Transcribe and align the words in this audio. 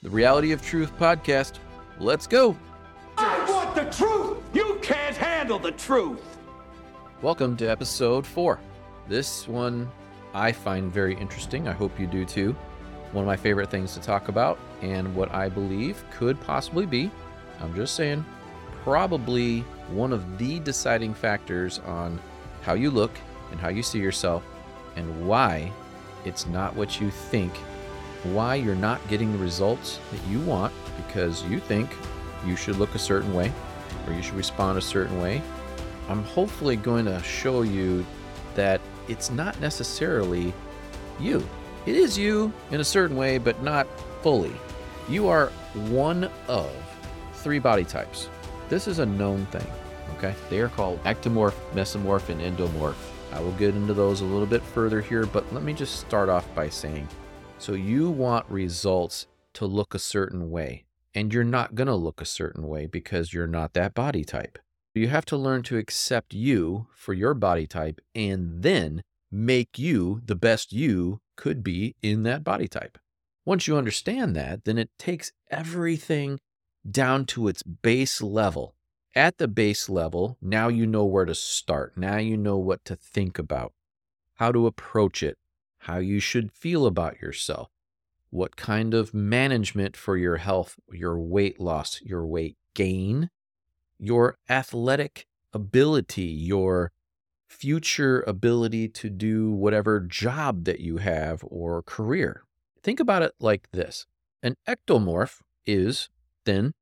the 0.00 0.10
Reality 0.10 0.52
of 0.52 0.62
Truth 0.62 0.96
podcast. 0.96 1.54
Let's 1.98 2.28
go. 2.28 2.56
I 3.16 3.44
want 3.50 3.74
the 3.74 3.84
truth! 3.90 4.38
You 4.54 4.78
can't 4.80 5.16
handle 5.16 5.58
the 5.58 5.72
truth! 5.72 6.38
Welcome 7.20 7.56
to 7.56 7.66
episode 7.66 8.24
four. 8.24 8.60
This 9.08 9.48
one 9.48 9.90
I 10.34 10.52
find 10.52 10.92
very 10.92 11.16
interesting. 11.16 11.66
I 11.66 11.72
hope 11.72 11.98
you 11.98 12.06
do 12.06 12.24
too. 12.24 12.52
One 13.10 13.24
of 13.24 13.26
my 13.26 13.36
favorite 13.36 13.72
things 13.72 13.94
to 13.94 14.00
talk 14.00 14.28
about, 14.28 14.56
and 14.82 15.12
what 15.16 15.34
I 15.34 15.48
believe 15.48 16.04
could 16.12 16.40
possibly 16.42 16.86
be, 16.86 17.10
I'm 17.60 17.74
just 17.74 17.96
saying, 17.96 18.24
probably 18.84 19.62
one 19.90 20.12
of 20.12 20.38
the 20.38 20.60
deciding 20.60 21.12
factors 21.12 21.80
on 21.80 22.20
how 22.62 22.74
you 22.74 22.92
look 22.92 23.18
and 23.50 23.58
how 23.58 23.68
you 23.68 23.82
see 23.82 23.98
yourself 23.98 24.44
and 24.94 25.26
why 25.26 25.72
it's 26.24 26.46
not 26.46 26.76
what 26.76 27.00
you 27.00 27.10
think, 27.10 27.52
why 28.24 28.54
you're 28.56 28.74
not 28.74 29.06
getting 29.08 29.32
the 29.32 29.38
results 29.38 30.00
that 30.10 30.26
you 30.28 30.40
want 30.40 30.72
because 30.96 31.44
you 31.44 31.60
think 31.60 31.90
you 32.46 32.56
should 32.56 32.76
look 32.76 32.94
a 32.94 32.98
certain 32.98 33.32
way 33.34 33.52
or 34.06 34.12
you 34.12 34.22
should 34.22 34.34
respond 34.34 34.78
a 34.78 34.82
certain 34.82 35.20
way. 35.20 35.42
I'm 36.08 36.22
hopefully 36.24 36.76
going 36.76 37.04
to 37.04 37.22
show 37.22 37.62
you 37.62 38.04
that 38.54 38.80
it's 39.08 39.30
not 39.30 39.60
necessarily 39.60 40.52
you. 41.20 41.46
It 41.86 41.94
is 41.94 42.18
you 42.18 42.52
in 42.70 42.80
a 42.80 42.84
certain 42.84 43.16
way, 43.16 43.38
but 43.38 43.62
not 43.62 43.86
fully. 44.22 44.52
You 45.08 45.28
are 45.28 45.46
one 45.88 46.30
of 46.48 46.70
three 47.34 47.58
body 47.58 47.84
types. 47.84 48.28
This 48.68 48.86
is 48.86 48.98
a 48.98 49.06
known 49.06 49.46
thing, 49.46 49.66
okay? 50.16 50.34
They 50.50 50.60
are 50.60 50.68
called 50.68 51.02
ectomorph, 51.04 51.54
mesomorph, 51.72 52.28
and 52.28 52.40
endomorph. 52.40 52.96
I 53.32 53.40
will 53.40 53.52
get 53.52 53.74
into 53.74 53.94
those 53.94 54.20
a 54.20 54.24
little 54.24 54.46
bit 54.46 54.62
further 54.62 55.00
here, 55.00 55.26
but 55.26 55.50
let 55.52 55.62
me 55.62 55.72
just 55.72 56.00
start 56.00 56.28
off 56.28 56.52
by 56.54 56.68
saying 56.68 57.08
so 57.58 57.72
you 57.72 58.10
want 58.10 58.48
results 58.48 59.26
to 59.54 59.66
look 59.66 59.94
a 59.94 59.98
certain 59.98 60.50
way, 60.50 60.84
and 61.14 61.32
you're 61.32 61.44
not 61.44 61.74
going 61.74 61.86
to 61.86 61.94
look 61.94 62.20
a 62.20 62.26
certain 62.26 62.66
way 62.66 62.86
because 62.86 63.32
you're 63.32 63.46
not 63.46 63.74
that 63.74 63.94
body 63.94 64.24
type. 64.24 64.58
You 64.94 65.08
have 65.08 65.24
to 65.26 65.36
learn 65.36 65.62
to 65.64 65.76
accept 65.76 66.34
you 66.34 66.88
for 66.94 67.12
your 67.12 67.34
body 67.34 67.66
type 67.66 68.00
and 68.14 68.62
then 68.62 69.02
make 69.30 69.78
you 69.78 70.22
the 70.24 70.34
best 70.34 70.72
you 70.72 71.20
could 71.36 71.62
be 71.62 71.94
in 72.02 72.22
that 72.24 72.42
body 72.42 72.66
type. 72.66 72.98
Once 73.44 73.66
you 73.66 73.76
understand 73.76 74.34
that, 74.34 74.64
then 74.64 74.78
it 74.78 74.90
takes 74.98 75.32
everything 75.50 76.40
down 76.90 77.26
to 77.26 77.48
its 77.48 77.62
base 77.62 78.20
level 78.20 78.74
at 79.18 79.38
the 79.38 79.48
base 79.48 79.88
level, 79.88 80.36
now 80.40 80.68
you 80.68 80.86
know 80.86 81.04
where 81.04 81.24
to 81.24 81.34
start. 81.34 81.96
Now 81.96 82.18
you 82.18 82.36
know 82.36 82.56
what 82.56 82.84
to 82.84 82.94
think 82.94 83.36
about, 83.36 83.72
how 84.34 84.52
to 84.52 84.66
approach 84.66 85.24
it, 85.24 85.36
how 85.88 85.96
you 85.96 86.20
should 86.20 86.52
feel 86.52 86.84
about 86.84 87.20
yourself, 87.20 87.70
what 88.28 88.56
kind 88.56 88.92
of 88.92 89.14
management 89.14 89.96
for 89.96 90.18
your 90.18 90.36
health, 90.36 90.78
your 90.92 91.18
weight 91.18 91.58
loss, 91.58 92.02
your 92.02 92.26
weight 92.26 92.58
gain, 92.74 93.30
your 93.98 94.36
athletic 94.50 95.26
ability, 95.54 96.22
your 96.24 96.92
future 97.48 98.22
ability 98.26 98.86
to 98.86 99.08
do 99.08 99.50
whatever 99.50 99.98
job 99.98 100.64
that 100.64 100.80
you 100.80 100.98
have 100.98 101.42
or 101.48 101.82
career. 101.82 102.42
Think 102.82 103.00
about 103.00 103.22
it 103.22 103.32
like 103.40 103.70
this 103.72 104.06
an 104.42 104.56
ectomorph 104.68 105.40
is 105.66 106.10
thin, 106.44 106.74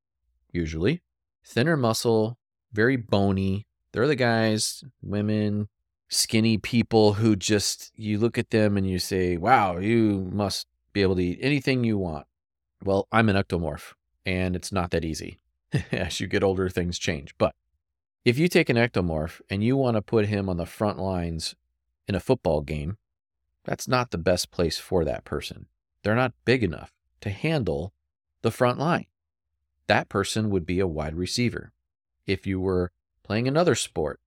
usually, 0.51 1.01
thinner 1.45 1.77
muscle, 1.77 2.37
very 2.73 2.97
bony. 2.97 3.65
They're 3.93 4.05
the 4.05 4.15
guys, 4.17 4.83
women, 5.01 5.69
skinny 6.09 6.57
people 6.57 7.13
who 7.13 7.35
just, 7.35 7.91
you 7.95 8.17
look 8.17 8.37
at 8.37 8.49
them 8.49 8.77
and 8.77 8.89
you 8.89 8.99
say, 8.99 9.37
wow, 9.37 9.77
you 9.77 10.29
must 10.31 10.67
be 10.93 11.01
able 11.01 11.15
to 11.15 11.23
eat 11.23 11.39
anything 11.41 11.83
you 11.83 11.97
want. 11.97 12.25
Well, 12.83 13.07
I'm 13.11 13.29
an 13.29 13.35
ectomorph, 13.35 13.93
and 14.25 14.55
it's 14.55 14.71
not 14.71 14.91
that 14.91 15.05
easy. 15.05 15.39
As 15.91 16.19
you 16.19 16.27
get 16.27 16.43
older, 16.43 16.69
things 16.69 16.99
change. 16.99 17.35
But 17.37 17.53
if 18.23 18.37
you 18.37 18.47
take 18.47 18.69
an 18.69 18.77
ectomorph 18.77 19.41
and 19.49 19.63
you 19.63 19.75
want 19.75 19.95
to 19.95 20.01
put 20.01 20.27
him 20.27 20.49
on 20.49 20.57
the 20.57 20.65
front 20.65 20.99
lines 20.99 21.55
in 22.07 22.15
a 22.15 22.19
football 22.19 22.61
game, 22.61 22.97
that's 23.63 23.87
not 23.87 24.11
the 24.11 24.17
best 24.17 24.51
place 24.51 24.77
for 24.77 25.03
that 25.03 25.25
person. 25.25 25.65
They're 26.03 26.15
not 26.15 26.33
big 26.45 26.63
enough 26.63 26.93
to 27.21 27.29
handle 27.29 27.93
the 28.41 28.51
front 28.51 28.79
line 28.79 29.07
that 29.87 30.09
person 30.09 30.49
would 30.49 30.65
be 30.65 30.79
a 30.79 30.87
wide 30.87 31.15
receiver. 31.15 31.71
If 32.25 32.45
you 32.45 32.59
were 32.59 32.91
playing 33.23 33.47
another 33.47 33.75
sport, 33.75 34.19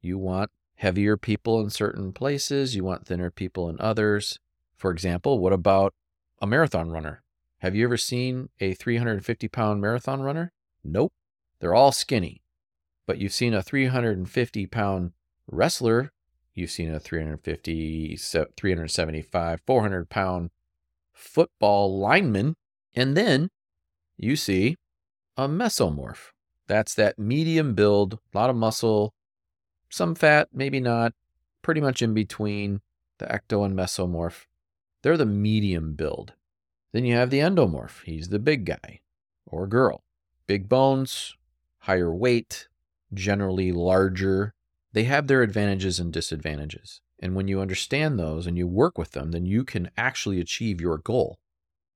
you 0.00 0.18
want 0.18 0.50
heavier 0.76 1.16
people 1.16 1.60
in 1.60 1.70
certain 1.70 2.12
places, 2.12 2.74
you 2.74 2.84
want 2.84 3.06
thinner 3.06 3.30
people 3.30 3.68
in 3.68 3.80
others. 3.80 4.38
For 4.76 4.90
example, 4.90 5.38
what 5.38 5.52
about 5.52 5.94
a 6.40 6.46
marathon 6.46 6.90
runner? 6.90 7.22
Have 7.58 7.74
you 7.74 7.84
ever 7.84 7.96
seen 7.96 8.50
a 8.60 8.74
350 8.74 9.48
pound 9.48 9.80
marathon 9.80 10.20
runner? 10.20 10.52
Nope. 10.82 11.12
They're 11.60 11.74
all 11.74 11.92
skinny. 11.92 12.42
But 13.06 13.18
you've 13.18 13.32
seen 13.32 13.54
a 13.54 13.62
350 13.62 14.66
pound 14.66 15.12
wrestler, 15.46 16.12
you've 16.54 16.70
seen 16.70 16.92
a 16.92 17.00
350, 17.00 18.16
375, 18.16 19.60
400 19.66 20.08
pound 20.08 20.50
football 21.12 21.98
lineman, 21.98 22.56
and 22.94 23.16
then 23.16 23.50
you 24.16 24.36
see 24.36 24.76
a 25.36 25.48
mesomorph. 25.48 26.32
That's 26.66 26.94
that 26.94 27.18
medium 27.18 27.74
build, 27.74 28.18
a 28.34 28.38
lot 28.38 28.50
of 28.50 28.56
muscle, 28.56 29.12
some 29.94 30.14
fat, 30.14 30.48
maybe 30.52 30.80
not, 30.80 31.12
pretty 31.62 31.80
much 31.80 32.02
in 32.02 32.12
between 32.14 32.80
the 33.18 33.26
ecto 33.26 33.64
and 33.64 33.76
mesomorph. 33.76 34.46
They're 35.02 35.16
the 35.16 35.24
medium 35.24 35.94
build. 35.94 36.32
Then 36.92 37.04
you 37.04 37.14
have 37.14 37.30
the 37.30 37.38
endomorph. 37.38 38.02
He's 38.04 38.28
the 38.28 38.38
big 38.38 38.64
guy 38.64 39.00
or 39.46 39.66
girl. 39.66 40.02
Big 40.46 40.68
bones, 40.68 41.36
higher 41.78 42.12
weight, 42.12 42.68
generally 43.12 43.70
larger. 43.70 44.52
They 44.92 45.04
have 45.04 45.26
their 45.26 45.42
advantages 45.42 46.00
and 46.00 46.12
disadvantages. 46.12 47.00
And 47.20 47.34
when 47.36 47.46
you 47.46 47.60
understand 47.60 48.18
those 48.18 48.46
and 48.46 48.58
you 48.58 48.66
work 48.66 48.98
with 48.98 49.12
them, 49.12 49.30
then 49.30 49.46
you 49.46 49.64
can 49.64 49.90
actually 49.96 50.40
achieve 50.40 50.80
your 50.80 50.98
goal. 50.98 51.38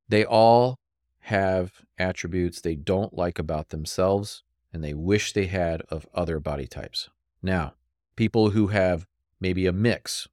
They 0.09 0.25
all 0.25 0.79
have 1.23 1.83
attributes 1.99 2.61
they 2.61 2.77
don't 2.77 3.13
like 3.13 3.39
about 3.39 3.71
themselves 3.71 4.45
and 4.73 4.85
they 4.85 4.95
wish 4.95 5.33
they 5.33 5.47
had 5.47 5.83
of 5.91 6.07
other 6.15 6.39
body 6.39 6.67
types. 6.67 7.11
Now, 7.43 7.75
people 8.19 8.51
who 8.51 8.67
have 8.67 9.07
maybe 9.39 9.65
a 9.65 9.73
mix, 9.73 10.27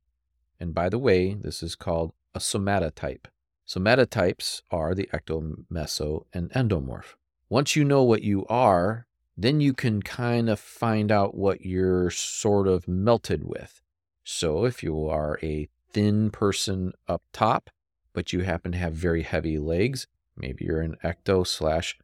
and 0.60 0.74
by 0.74 0.90
the 0.90 0.98
way, 0.98 1.36
this 1.36 1.62
is 1.62 1.76
called 1.76 2.14
a 2.34 2.40
somatotype. 2.40 3.26
Somatotypes 3.68 4.64
are 4.72 4.96
the 4.96 5.08
ecto, 5.14 5.66
meso, 5.72 6.26
and 6.34 6.50
endomorph. 6.54 7.14
Once 7.48 7.76
you 7.76 7.84
know 7.84 8.02
what 8.02 8.24
you 8.24 8.44
are, 8.48 9.06
then 9.38 9.62
you 9.62 9.72
can 9.72 10.02
kind 10.02 10.50
of 10.50 10.60
find 10.60 11.12
out 11.12 11.36
what 11.36 11.62
you're 11.62 12.10
sort 12.10 12.68
of 12.68 12.88
melted 12.88 13.44
with. 13.44 13.84
So 14.24 14.66
if 14.66 14.82
you 14.82 15.08
are 15.08 15.38
a 15.44 15.70
thin 15.92 16.32
person 16.32 16.92
up 17.08 17.22
top, 17.32 17.70
but 18.14 18.34
you 18.34 18.40
happen 18.42 18.72
to 18.72 18.80
have 18.80 18.94
very 18.94 19.22
heavy 19.22 19.60
legs, 19.60 20.08
Maybe 20.38 20.66
you're 20.66 20.82
an 20.82 20.98
ecto 21.04 21.48
slash 21.48 21.98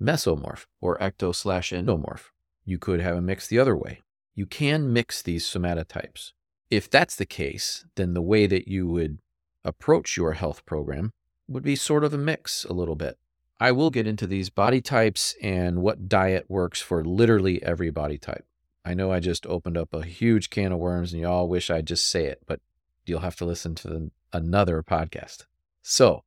mesomorph 0.00 0.66
or 0.80 0.96
ecto 0.98 1.34
slash 1.34 1.72
endomorph. 1.72 2.30
You 2.64 2.78
could 2.78 3.00
have 3.00 3.16
a 3.16 3.20
mix 3.20 3.46
the 3.48 3.58
other 3.58 3.76
way. 3.76 4.02
You 4.36 4.46
can 4.46 4.92
mix 4.92 5.22
these 5.22 5.44
somatotypes. 5.46 6.32
If 6.70 6.90
that's 6.90 7.16
the 7.16 7.24
case, 7.26 7.86
then 7.94 8.12
the 8.12 8.22
way 8.22 8.46
that 8.46 8.68
you 8.68 8.86
would 8.86 9.18
approach 9.64 10.16
your 10.16 10.34
health 10.34 10.66
program 10.66 11.12
would 11.48 11.62
be 11.62 11.74
sort 11.74 12.04
of 12.04 12.12
a 12.12 12.18
mix 12.18 12.64
a 12.64 12.74
little 12.74 12.96
bit. 12.96 13.18
I 13.58 13.72
will 13.72 13.88
get 13.88 14.06
into 14.06 14.26
these 14.26 14.50
body 14.50 14.82
types 14.82 15.34
and 15.42 15.80
what 15.80 16.08
diet 16.08 16.44
works 16.48 16.82
for 16.82 17.02
literally 17.02 17.62
every 17.62 17.90
body 17.90 18.18
type. 18.18 18.44
I 18.84 18.92
know 18.92 19.10
I 19.10 19.20
just 19.20 19.46
opened 19.46 19.78
up 19.78 19.94
a 19.94 20.04
huge 20.04 20.50
can 20.50 20.70
of 20.70 20.78
worms 20.78 21.12
and 21.12 21.22
you 21.22 21.28
all 21.28 21.48
wish 21.48 21.70
I'd 21.70 21.86
just 21.86 22.08
say 22.10 22.26
it, 22.26 22.42
but 22.46 22.60
you'll 23.06 23.20
have 23.20 23.36
to 23.36 23.46
listen 23.46 23.74
to 23.76 23.88
the, 23.88 24.10
another 24.34 24.82
podcast. 24.82 25.46
So, 25.82 26.24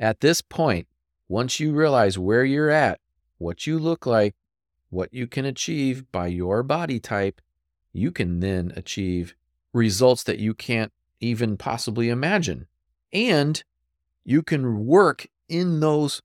at 0.00 0.20
this 0.20 0.40
point, 0.40 0.88
once 1.28 1.60
you 1.60 1.72
realize 1.72 2.18
where 2.18 2.44
you're 2.44 2.70
at, 2.70 2.98
what 3.38 3.66
you 3.66 3.78
look 3.78 4.04
like, 4.04 4.34
what 4.90 5.12
you 5.12 5.26
can 5.26 5.44
achieve 5.44 6.10
by 6.12 6.26
your 6.28 6.62
body 6.62 7.00
type, 7.00 7.40
you 7.92 8.10
can 8.10 8.40
then 8.40 8.72
achieve 8.76 9.34
results 9.72 10.22
that 10.24 10.38
you 10.38 10.54
can't 10.54 10.92
even 11.20 11.56
possibly 11.56 12.08
imagine. 12.08 12.66
And 13.12 13.62
you 14.24 14.42
can 14.42 14.86
work 14.86 15.26
in 15.48 15.80
those 15.80 16.22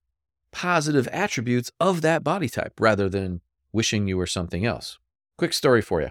positive 0.52 1.08
attributes 1.10 1.72
of 1.80 2.02
that 2.02 2.24
body 2.24 2.50
type 2.50 2.74
rather 2.80 3.08
than 3.08 3.42
wishing 3.72 4.08
you 4.08 4.18
were 4.18 4.28
something 4.28 4.66
else. 4.66 5.00
Quick 5.38 5.54
story 5.54 5.81
for 5.81 6.02
you. 6.02 6.10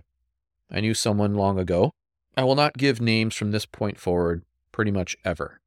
I 0.70 0.80
knew 0.80 0.94
someone 0.94 1.34
long 1.34 1.58
ago. 1.58 1.92
I 2.36 2.44
will 2.44 2.54
not 2.54 2.78
give 2.78 3.00
names 3.00 3.34
from 3.34 3.50
this 3.50 3.66
point 3.66 3.98
forward 3.98 4.44
pretty 4.72 4.90
much 4.90 5.16
ever 5.24 5.60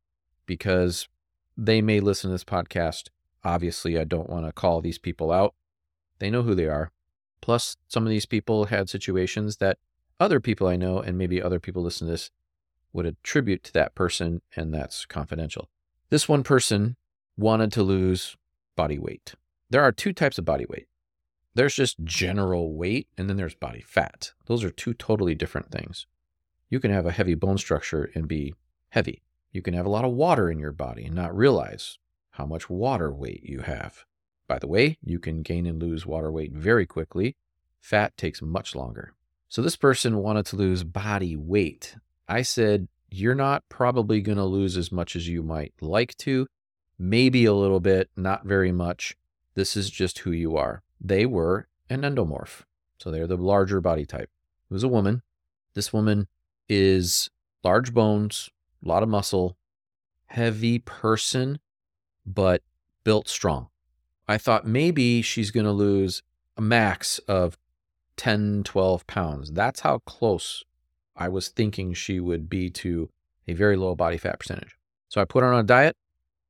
because 0.45 1.07
they 1.57 1.81
may 1.81 1.99
listen 1.99 2.29
to 2.29 2.33
this 2.33 2.43
podcast. 2.43 3.09
Obviously, 3.43 3.99
I 3.99 4.05
don't 4.05 4.29
want 4.29 4.45
to 4.45 4.51
call 4.51 4.81
these 4.81 4.97
people 4.97 5.31
out. 5.31 5.53
They 6.23 6.29
know 6.29 6.43
who 6.43 6.55
they 6.55 6.67
are. 6.67 6.89
Plus, 7.41 7.75
some 7.89 8.03
of 8.05 8.09
these 8.09 8.25
people 8.25 8.67
had 8.67 8.89
situations 8.89 9.57
that 9.57 9.77
other 10.21 10.39
people 10.39 10.67
I 10.69 10.77
know 10.77 10.99
and 10.99 11.17
maybe 11.17 11.41
other 11.41 11.59
people 11.59 11.83
listen 11.83 12.07
to 12.07 12.13
this 12.13 12.31
would 12.93 13.05
attribute 13.05 13.61
to 13.65 13.73
that 13.73 13.93
person, 13.93 14.41
and 14.55 14.73
that's 14.73 15.05
confidential. 15.05 15.67
This 16.09 16.29
one 16.29 16.41
person 16.41 16.95
wanted 17.35 17.73
to 17.73 17.83
lose 17.83 18.37
body 18.77 18.97
weight. 18.97 19.35
There 19.69 19.83
are 19.83 19.91
two 19.91 20.13
types 20.13 20.37
of 20.37 20.45
body 20.45 20.65
weight. 20.69 20.87
There's 21.55 21.75
just 21.75 22.01
general 22.05 22.73
weight, 22.73 23.09
and 23.17 23.29
then 23.29 23.35
there's 23.35 23.55
body 23.55 23.81
fat. 23.81 24.31
Those 24.45 24.63
are 24.63 24.71
two 24.71 24.93
totally 24.93 25.35
different 25.35 25.71
things. 25.71 26.07
You 26.69 26.79
can 26.79 26.91
have 26.91 27.05
a 27.05 27.11
heavy 27.11 27.35
bone 27.35 27.57
structure 27.57 28.09
and 28.15 28.29
be 28.29 28.53
heavy. 28.91 29.23
You 29.51 29.61
can 29.61 29.73
have 29.73 29.85
a 29.85 29.89
lot 29.89 30.05
of 30.05 30.13
water 30.13 30.49
in 30.49 30.57
your 30.57 30.71
body 30.71 31.03
and 31.03 31.15
not 31.15 31.35
realize 31.35 31.99
how 32.29 32.45
much 32.45 32.69
water 32.69 33.11
weight 33.11 33.43
you 33.43 33.59
have. 33.59 34.05
By 34.47 34.59
the 34.59 34.67
way, 34.67 34.97
you 35.03 35.19
can 35.19 35.41
gain 35.41 35.65
and 35.65 35.81
lose 35.81 36.05
water 36.05 36.31
weight 36.31 36.53
very 36.53 36.85
quickly. 36.85 37.35
Fat 37.79 38.15
takes 38.17 38.41
much 38.41 38.75
longer. 38.75 39.13
So 39.49 39.61
this 39.61 39.75
person 39.75 40.17
wanted 40.17 40.45
to 40.47 40.55
lose 40.55 40.83
body 40.83 41.35
weight. 41.35 41.95
I 42.27 42.41
said, 42.41 42.87
You're 43.09 43.35
not 43.35 43.63
probably 43.69 44.21
going 44.21 44.37
to 44.37 44.45
lose 44.45 44.77
as 44.77 44.91
much 44.91 45.15
as 45.15 45.27
you 45.27 45.43
might 45.43 45.73
like 45.79 46.17
to, 46.17 46.47
maybe 46.97 47.45
a 47.45 47.53
little 47.53 47.79
bit, 47.79 48.09
not 48.15 48.45
very 48.45 48.71
much. 48.71 49.15
This 49.55 49.77
is 49.77 49.89
just 49.89 50.19
who 50.19 50.31
you 50.31 50.57
are. 50.57 50.81
They 50.99 51.25
were 51.25 51.67
an 51.89 52.01
endomorph. 52.01 52.63
So 52.97 53.11
they're 53.11 53.27
the 53.27 53.37
larger 53.37 53.81
body 53.81 54.05
type. 54.05 54.29
It 54.69 54.73
was 54.73 54.83
a 54.83 54.87
woman. 54.87 55.21
This 55.73 55.91
woman 55.91 56.27
is 56.69 57.29
large 57.63 57.93
bones, 57.93 58.49
a 58.83 58.87
lot 58.87 59.03
of 59.03 59.09
muscle, 59.09 59.57
heavy 60.27 60.79
person, 60.79 61.59
but 62.25 62.61
built 63.03 63.27
strong. 63.27 63.67
I 64.27 64.37
thought 64.37 64.65
maybe 64.65 65.21
she's 65.21 65.51
going 65.51 65.65
to 65.65 65.71
lose 65.71 66.23
a 66.57 66.61
max 66.61 67.19
of 67.19 67.57
10, 68.17 68.63
12 68.63 69.07
pounds. 69.07 69.51
That's 69.51 69.81
how 69.81 69.99
close 69.99 70.63
I 71.15 71.29
was 71.29 71.49
thinking 71.49 71.93
she 71.93 72.19
would 72.19 72.49
be 72.49 72.69
to 72.71 73.09
a 73.47 73.53
very 73.53 73.75
low 73.75 73.95
body 73.95 74.17
fat 74.17 74.39
percentage. 74.39 74.77
So 75.09 75.21
I 75.21 75.25
put 75.25 75.43
her 75.43 75.53
on 75.53 75.59
a 75.59 75.63
diet 75.63 75.95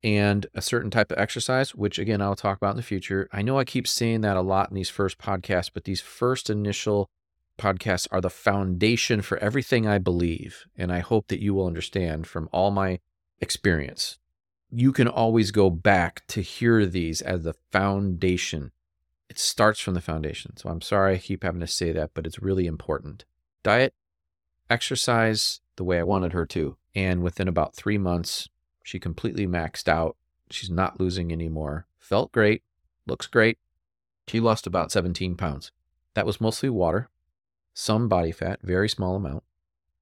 and 0.04 0.46
a 0.54 0.62
certain 0.62 0.92
type 0.92 1.12
of 1.12 1.18
exercise, 1.18 1.74
which 1.74 1.98
again, 1.98 2.22
I'll 2.22 2.36
talk 2.36 2.58
about 2.58 2.72
in 2.72 2.78
the 2.78 2.84
future. 2.84 3.28
I 3.32 3.42
know 3.42 3.58
I 3.58 3.64
keep 3.64 3.88
saying 3.88 4.22
that 4.22 4.38
a 4.38 4.42
lot 4.42 4.70
in 4.70 4.76
these 4.76 4.90
first 4.90 5.18
podcasts, 5.18 5.72
but 5.74 5.86
these 5.86 6.02
first 6.02 6.50
initial 6.50 7.10
podcasts 7.58 8.08
are 8.12 8.22
the 8.22 8.30
foundation 8.30 9.22
for 9.22 9.38
everything 9.38 9.88
I 9.88 9.98
believe. 9.98 10.66
And 10.78 10.92
I 10.92 11.00
hope 11.00 11.28
that 11.28 11.42
you 11.42 11.54
will 11.54 11.68
understand 11.68 12.28
from 12.28 12.50
all 12.52 12.72
my 12.72 13.00
experience. 13.40 14.18
You 14.74 14.92
can 14.92 15.08
always 15.08 15.52
go 15.52 15.70
back 15.70 16.24
to 16.28 16.42
hear 16.42 16.86
these 16.86 17.22
as 17.22 17.44
the 17.44 17.54
foundation. 17.72 18.72
It 19.30 19.38
starts 19.38 19.80
from 19.80 19.94
the 19.94 20.02
foundation. 20.02 20.58
So 20.58 20.70
I'm 20.70 20.82
sorry 20.82 21.16
I 21.16 21.18
keep 21.20 21.44
having 21.44 21.62
to 21.62 21.68
say 21.68 21.92
that, 21.92 22.12
but 22.14 22.26
it's 22.26 22.42
really 22.42 22.66
important. 22.66 23.26
Diet, 23.62 23.94
exercise 24.70 25.62
the 25.76 25.84
way 25.84 26.00
I 26.00 26.04
wanted 26.04 26.34
her 26.34 26.46
to. 26.48 26.78
And 26.96 27.22
within 27.22 27.48
about 27.48 27.76
three 27.76 27.98
months, 27.98 28.50
she 28.84 29.00
completely 29.00 29.48
maxed 29.48 29.88
out. 29.88 30.16
She's 30.50 30.70
not 30.70 31.00
losing 31.00 31.32
anymore. 31.32 31.88
Felt 32.00 32.32
great, 32.32 32.64
looks 33.08 33.28
great. 33.28 33.58
She 34.28 34.40
lost 34.40 34.68
about 34.68 34.92
17 34.92 35.36
pounds. 35.36 35.72
That 36.14 36.26
was 36.26 36.42
mostly 36.42 36.70
water 36.70 37.10
some 37.74 38.08
body 38.08 38.32
fat, 38.32 38.60
very 38.62 38.88
small 38.88 39.16
amount. 39.16 39.44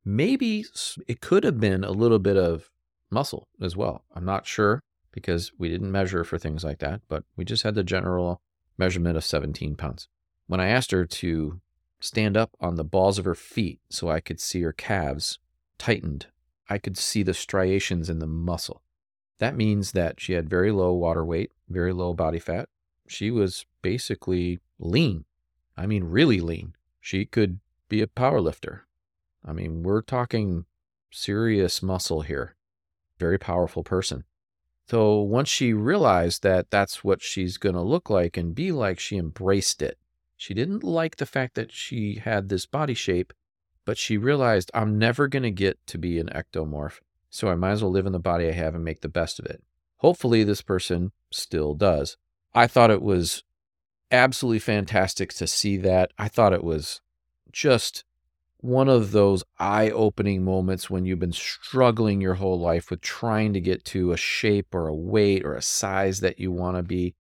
Maybe 0.04 0.66
it 1.08 1.22
could 1.22 1.44
have 1.44 1.60
been 1.60 1.84
a 1.84 1.92
little 1.92 2.20
bit 2.20 2.38
of 2.38 2.70
muscle 3.12 3.48
as 3.62 3.76
well. 3.76 4.04
I'm 4.16 4.26
not 4.26 4.48
sure 4.48 4.82
because 5.12 5.52
we 5.58 5.70
didn't 5.70 5.92
measure 5.92 6.24
for 6.24 6.38
things 6.38 6.64
like 6.64 6.80
that, 6.80 7.02
but 7.08 7.24
we 7.36 7.46
just 7.46 7.64
had 7.64 7.76
the 7.76 7.84
general 7.84 8.42
measurement 8.78 9.18
of 9.18 9.24
17 9.24 9.76
pounds. 9.76 10.08
When 10.48 10.60
I 10.60 10.70
asked 10.70 10.92
her 10.92 11.06
to 11.06 11.62
stand 12.00 12.36
up 12.36 12.52
on 12.60 12.76
the 12.76 12.84
balls 12.84 13.20
of 13.20 13.26
her 13.26 13.36
feet 13.36 13.80
so 13.90 14.10
I 14.10 14.20
could 14.20 14.40
see 14.40 14.62
her 14.62 14.74
calves 14.74 15.40
tightened, 15.78 16.28
I 16.70 16.78
could 16.78 16.98
see 16.98 17.24
the 17.24 17.34
striations 17.34 18.10
in 18.10 18.20
the 18.20 18.28
muscle. 18.28 18.82
That 19.40 19.56
means 19.56 19.92
that 19.92 20.20
she 20.22 20.34
had 20.34 20.50
very 20.50 20.72
low 20.72 20.94
water 20.94 21.26
weight, 21.26 21.52
very 21.70 21.94
low 21.94 22.14
body 22.14 22.40
fat. 22.40 22.70
She 23.08 23.30
was 23.30 23.66
basically 23.82 24.60
lean. 24.80 25.26
I 25.76 25.86
mean, 25.86 26.06
really 26.06 26.40
lean 26.40 26.76
she 27.02 27.26
could 27.26 27.60
be 27.90 28.02
a 28.02 28.08
power 28.08 28.40
lifter. 28.40 28.86
I 29.44 29.52
mean, 29.52 29.84
we're 29.84 30.04
talking 30.04 30.66
serious 31.10 31.82
muscle 31.82 32.22
here. 32.22 32.56
Very 33.22 33.38
powerful 33.38 33.84
person. 33.84 34.24
So 34.90 35.22
once 35.22 35.48
she 35.48 35.74
realized 35.74 36.42
that 36.42 36.72
that's 36.72 37.04
what 37.04 37.22
she's 37.22 37.58
going 37.58 37.76
to 37.76 37.82
look 37.82 38.10
like 38.10 38.36
and 38.36 38.56
be 38.56 38.72
like, 38.72 39.00
she 39.00 39.16
embraced 39.16 39.84
it. 39.84 40.00
She 40.36 40.56
didn't 40.56 40.84
like 40.84 41.18
the 41.18 41.28
fact 41.28 41.54
that 41.54 41.72
she 41.72 42.16
had 42.16 42.50
this 42.50 42.66
body 42.66 42.96
shape, 42.96 43.32
but 43.86 44.00
she 44.00 44.18
realized 44.18 44.72
I'm 44.74 44.98
never 44.98 45.28
going 45.28 45.44
to 45.44 45.52
get 45.52 45.78
to 45.86 46.00
be 46.00 46.18
an 46.18 46.30
ectomorph. 46.30 47.00
So 47.30 47.48
I 47.48 47.56
might 47.56 47.74
as 47.74 47.84
well 47.84 47.92
live 47.92 48.08
in 48.08 48.12
the 48.12 48.20
body 48.20 48.48
I 48.48 48.54
have 48.54 48.74
and 48.74 48.84
make 48.84 49.02
the 49.02 49.08
best 49.08 49.38
of 49.38 49.46
it. 49.46 49.64
Hopefully, 49.98 50.44
this 50.44 50.64
person 50.64 51.12
still 51.30 51.76
does. 51.76 52.18
I 52.56 52.66
thought 52.66 52.90
it 52.90 53.04
was 53.04 53.44
absolutely 54.12 54.60
fantastic 54.60 55.32
to 55.36 55.46
see 55.46 55.78
that. 55.78 56.12
I 56.18 56.28
thought 56.28 56.54
it 56.54 56.64
was 56.64 57.02
just 57.52 58.04
one 58.62 58.88
of 58.88 59.12
those 59.12 59.44
eye 59.60 59.90
opening 59.90 60.44
moments 60.44 60.90
when 60.90 61.06
you've 61.06 61.20
been 61.20 61.34
struggling 61.34 62.22
your 62.22 62.36
whole 62.36 62.60
life 62.60 62.90
with 62.90 63.02
trying 63.02 63.54
to 63.54 63.60
get 63.60 63.84
to 63.84 64.12
a 64.12 64.18
shape 64.18 64.74
or 64.74 64.88
a 64.88 64.96
weight 64.96 65.44
or 65.44 65.56
a 65.56 65.62
size 65.62 66.20
that 66.20 66.40
you 66.40 66.52
want 66.52 66.78
to 66.78 66.84
be 66.84 67.16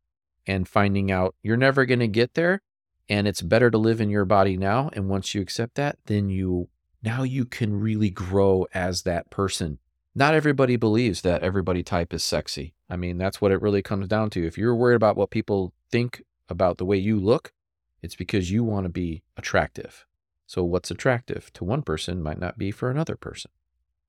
and 0.45 0.67
finding 0.67 1.11
out 1.11 1.35
you're 1.41 1.57
never 1.57 1.85
going 1.85 1.99
to 1.99 2.07
get 2.07 2.35
there 2.35 2.61
and 3.09 3.27
it's 3.27 3.41
better 3.41 3.71
to 3.71 3.77
live 3.77 3.99
in 3.99 4.09
your 4.09 4.25
body 4.25 4.55
now 4.55 4.89
and 4.93 5.09
once 5.09 5.33
you 5.33 5.41
accept 5.41 5.75
that 5.75 5.97
then 6.05 6.29
you 6.29 6.69
now 7.03 7.23
you 7.23 7.45
can 7.45 7.79
really 7.79 8.09
grow 8.09 8.67
as 8.73 9.01
that 9.03 9.29
person. 9.29 9.79
Not 10.13 10.35
everybody 10.35 10.75
believes 10.75 11.21
that 11.21 11.41
everybody 11.41 11.83
type 11.83 12.13
is 12.13 12.23
sexy. 12.23 12.75
I 12.89 12.97
mean 12.97 13.17
that's 13.17 13.41
what 13.41 13.51
it 13.51 13.61
really 13.61 13.81
comes 13.81 14.07
down 14.07 14.29
to. 14.31 14.45
If 14.45 14.57
you're 14.57 14.75
worried 14.75 14.95
about 14.95 15.17
what 15.17 15.31
people 15.31 15.73
think 15.89 16.23
about 16.49 16.77
the 16.77 16.85
way 16.85 16.97
you 16.97 17.19
look, 17.19 17.53
it's 18.01 18.15
because 18.15 18.51
you 18.51 18.63
want 18.63 18.85
to 18.85 18.89
be 18.89 19.23
attractive. 19.37 20.05
So, 20.51 20.65
what's 20.65 20.91
attractive 20.91 21.49
to 21.53 21.63
one 21.63 21.81
person 21.81 22.21
might 22.21 22.37
not 22.37 22.57
be 22.57 22.71
for 22.71 22.91
another 22.91 23.15
person. 23.15 23.51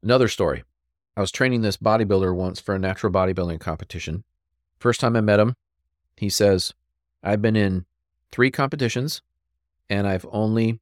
Another 0.02 0.26
story 0.26 0.64
I 1.16 1.20
was 1.20 1.30
training 1.30 1.62
this 1.62 1.76
bodybuilder 1.76 2.34
once 2.34 2.58
for 2.58 2.74
a 2.74 2.80
natural 2.80 3.12
bodybuilding 3.12 3.60
competition. 3.60 4.24
First 4.80 4.98
time 4.98 5.14
I 5.14 5.20
met 5.20 5.38
him, 5.38 5.54
he 6.16 6.28
says, 6.28 6.74
I've 7.22 7.40
been 7.40 7.54
in 7.54 7.84
three 8.32 8.50
competitions 8.50 9.22
and 9.88 10.04
I've 10.04 10.26
only 10.32 10.80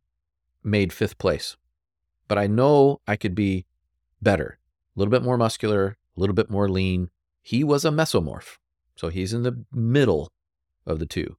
made 0.64 0.94
fifth 0.94 1.18
place. 1.18 1.58
But 2.26 2.38
I 2.38 2.46
know 2.46 3.02
I 3.06 3.16
could 3.16 3.34
be 3.34 3.66
better, 4.22 4.58
a 4.96 4.98
little 4.98 5.12
bit 5.12 5.22
more 5.22 5.36
muscular, 5.36 5.98
a 6.16 6.20
little 6.20 6.34
bit 6.34 6.48
more 6.48 6.70
lean. 6.70 7.10
He 7.42 7.64
was 7.64 7.84
a 7.84 7.90
mesomorph. 7.90 8.56
So 8.96 9.10
he's 9.10 9.34
in 9.34 9.42
the 9.42 9.62
middle 9.70 10.32
of 10.86 11.00
the 11.00 11.06
two. 11.06 11.36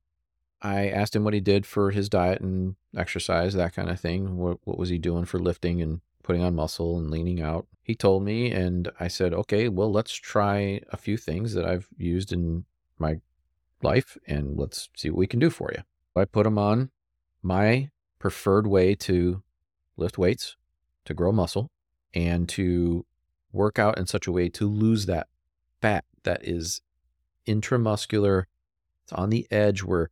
I 0.61 0.89
asked 0.89 1.15
him 1.15 1.23
what 1.23 1.33
he 1.33 1.39
did 1.39 1.65
for 1.65 1.91
his 1.91 2.07
diet 2.07 2.41
and 2.41 2.75
exercise, 2.95 3.53
that 3.53 3.73
kind 3.73 3.89
of 3.89 3.99
thing. 3.99 4.37
What, 4.37 4.59
what 4.63 4.77
was 4.77 4.89
he 4.89 4.97
doing 4.97 5.25
for 5.25 5.39
lifting 5.39 5.81
and 5.81 6.01
putting 6.23 6.43
on 6.43 6.55
muscle 6.55 6.97
and 6.97 7.09
leaning 7.09 7.41
out? 7.41 7.67
He 7.83 7.95
told 7.95 8.23
me, 8.23 8.51
and 8.51 8.91
I 8.99 9.07
said, 9.07 9.33
okay, 9.33 9.67
well, 9.67 9.91
let's 9.91 10.13
try 10.13 10.81
a 10.91 10.97
few 10.97 11.17
things 11.17 11.53
that 11.53 11.65
I've 11.65 11.87
used 11.97 12.31
in 12.31 12.65
my 12.99 13.21
life 13.81 14.17
and 14.27 14.57
let's 14.57 14.89
see 14.95 15.09
what 15.09 15.17
we 15.17 15.27
can 15.27 15.39
do 15.39 15.49
for 15.49 15.71
you. 15.73 15.81
I 16.15 16.25
put 16.25 16.45
him 16.45 16.57
on 16.57 16.91
my 17.41 17.89
preferred 18.19 18.67
way 18.67 18.93
to 18.95 19.41
lift 19.97 20.17
weights, 20.17 20.57
to 21.05 21.13
grow 21.15 21.31
muscle, 21.31 21.71
and 22.13 22.47
to 22.49 23.05
work 23.51 23.79
out 23.79 23.97
in 23.97 24.05
such 24.05 24.27
a 24.27 24.31
way 24.31 24.49
to 24.49 24.69
lose 24.69 25.07
that 25.07 25.27
fat 25.81 26.05
that 26.23 26.47
is 26.47 26.81
intramuscular. 27.47 28.43
It's 29.03 29.13
on 29.13 29.31
the 29.31 29.47
edge 29.49 29.81
where 29.81 30.11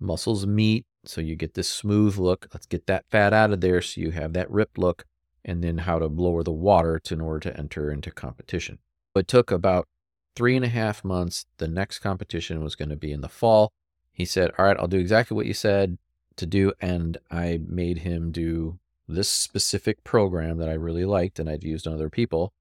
muscles 0.00 0.46
meet 0.46 0.86
so 1.04 1.20
you 1.20 1.36
get 1.36 1.54
this 1.54 1.68
smooth 1.68 2.16
look. 2.18 2.48
Let's 2.52 2.66
get 2.66 2.86
that 2.86 3.04
fat 3.10 3.32
out 3.32 3.52
of 3.52 3.60
there 3.60 3.80
so 3.80 4.00
you 4.00 4.10
have 4.10 4.32
that 4.34 4.50
ripped 4.50 4.78
look, 4.78 5.04
and 5.44 5.62
then 5.62 5.78
how 5.78 5.98
to 5.98 6.06
lower 6.06 6.42
the 6.42 6.52
water 6.52 6.98
to, 7.04 7.14
in 7.14 7.20
order 7.20 7.50
to 7.50 7.56
enter 7.56 7.90
into 7.90 8.10
competition. 8.10 8.78
It 9.14 9.28
took 9.28 9.50
about 9.50 9.86
three 10.34 10.56
and 10.56 10.64
a 10.64 10.68
half 10.68 11.04
months. 11.04 11.46
The 11.58 11.68
next 11.68 12.00
competition 12.00 12.62
was 12.62 12.74
going 12.74 12.90
to 12.90 12.96
be 12.96 13.12
in 13.12 13.20
the 13.22 13.28
fall. 13.28 13.72
He 14.12 14.24
said, 14.24 14.50
All 14.58 14.66
right, 14.66 14.76
I'll 14.78 14.88
do 14.88 14.98
exactly 14.98 15.34
what 15.34 15.46
you 15.46 15.54
said 15.54 15.98
to 16.36 16.46
do. 16.46 16.72
And 16.80 17.18
I 17.30 17.60
made 17.66 17.98
him 17.98 18.30
do 18.30 18.78
this 19.08 19.28
specific 19.28 20.02
program 20.04 20.58
that 20.58 20.68
I 20.68 20.74
really 20.74 21.04
liked 21.04 21.38
and 21.38 21.48
I'd 21.48 21.64
used 21.64 21.86
on 21.86 21.94
other 21.94 22.10
people, 22.10 22.52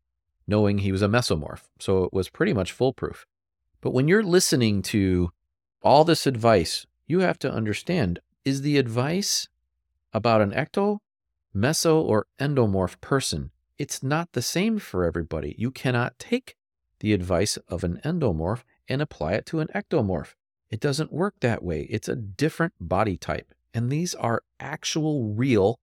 knowing 0.48 0.77
he 0.77 0.92
was 0.92 1.01
a 1.01 1.08
mesomorph. 1.08 1.63
So 1.80 2.04
it 2.04 2.13
was 2.13 2.30
pretty 2.30 2.54
much 2.54 2.72
foolproof. 2.72 3.25
But 3.82 3.92
when 3.92 4.08
you're 4.08 4.24
listening 4.24 4.82
to 4.84 5.32
all 5.82 6.04
this 6.04 6.25
advice 6.25 6.86
you 7.08 7.20
have 7.20 7.40
to 7.40 7.52
understand 7.52 8.20
is 8.44 8.62
the 8.62 8.78
advice 8.78 9.48
about 10.14 10.42
an 10.42 10.52
ecto, 10.52 11.00
meso, 11.56 12.02
or 12.02 12.28
endomorph 12.40 13.00
person. 13.02 13.52
It's 13.78 14.02
not 14.02 14.32
the 14.32 14.42
same 14.42 14.80
for 14.80 15.04
everybody. 15.04 15.56
You 15.58 15.72
cannot 15.72 16.18
take 16.18 16.56
the 17.00 17.14
advice 17.14 17.58
of 17.68 17.84
an 17.84 18.00
endomorph 18.06 18.64
and 18.88 19.02
apply 19.02 19.34
it 19.34 19.46
to 19.48 19.60
an 19.60 19.68
ectomorph. 19.76 20.34
It 20.70 20.80
doesn't 20.80 21.12
work 21.12 21.36
that 21.42 21.64
way. 21.64 21.82
It's 21.90 22.08
a 22.08 22.16
different 22.16 22.74
body 22.80 23.18
type. 23.18 23.54
And 23.74 23.92
these 23.92 24.16
are 24.16 24.44
actual 24.60 25.34
real 25.34 25.80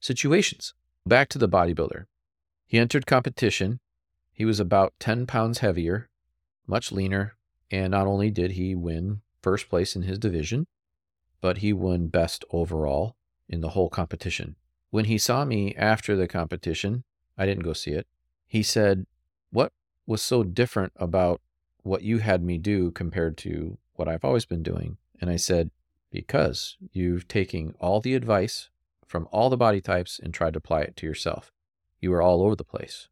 situations. 0.00 0.74
Back 1.06 1.28
to 1.30 1.38
the 1.38 1.48
bodybuilder. 1.48 2.04
He 2.66 2.78
entered 2.78 3.06
competition. 3.06 3.80
He 4.32 4.44
was 4.44 4.60
about 4.60 4.92
10 5.00 5.26
pounds 5.26 5.58
heavier, 5.58 6.08
much 6.66 6.92
leaner, 6.92 7.36
And 7.70 7.92
not 7.92 8.06
only 8.06 8.30
did 8.30 8.52
he 8.52 8.74
win 8.74 9.21
first 9.42 9.68
place 9.68 9.96
in 9.96 10.02
his 10.02 10.18
division, 10.18 10.66
but 11.40 11.58
he 11.58 11.72
won 11.72 12.06
best 12.06 12.44
overall 12.50 13.16
in 13.48 13.60
the 13.60 13.70
whole 13.70 13.88
competition. 13.88 14.56
When 14.90 15.06
he 15.06 15.18
saw 15.18 15.44
me 15.44 15.74
after 15.74 16.16
the 16.16 16.28
competition, 16.28 17.04
I 17.36 17.46
didn't 17.46 17.64
go 17.64 17.72
see 17.72 17.92
it. 17.92 18.06
He 18.46 18.62
said, 18.62 19.06
What 19.50 19.72
was 20.06 20.22
so 20.22 20.42
different 20.42 20.92
about 20.96 21.40
what 21.82 22.02
you 22.02 22.18
had 22.18 22.42
me 22.42 22.58
do 22.58 22.90
compared 22.90 23.36
to 23.38 23.78
what 23.94 24.08
I've 24.08 24.24
always 24.24 24.44
been 24.44 24.62
doing? 24.62 24.98
And 25.20 25.30
I 25.30 25.36
said, 25.36 25.70
Because 26.10 26.76
you've 26.92 27.26
taken 27.26 27.74
all 27.80 28.00
the 28.00 28.14
advice 28.14 28.70
from 29.06 29.28
all 29.32 29.50
the 29.50 29.56
body 29.56 29.80
types 29.80 30.20
and 30.22 30.32
tried 30.32 30.54
to 30.54 30.58
apply 30.58 30.82
it 30.82 30.96
to 30.96 31.06
yourself. 31.06 31.52
You 32.00 32.12
are 32.14 32.22
all 32.22 32.42
over 32.42 32.56
the 32.56 32.64
place. 32.64 33.08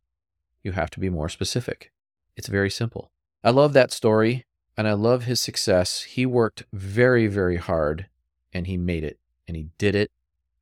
You 0.62 0.72
have 0.72 0.90
to 0.90 1.00
be 1.00 1.08
more 1.08 1.28
specific. 1.28 1.92
It's 2.36 2.48
very 2.48 2.70
simple. 2.70 3.10
I 3.42 3.50
love 3.50 3.72
that 3.72 3.92
story 3.92 4.44
and 4.80 4.88
I 4.88 4.94
love 4.94 5.24
his 5.24 5.42
success. 5.42 6.04
He 6.04 6.24
worked 6.24 6.64
very, 6.72 7.26
very 7.26 7.58
hard 7.58 8.06
and 8.50 8.66
he 8.66 8.78
made 8.78 9.04
it 9.04 9.18
and 9.46 9.54
he 9.54 9.66
did 9.76 9.94
it. 9.94 10.10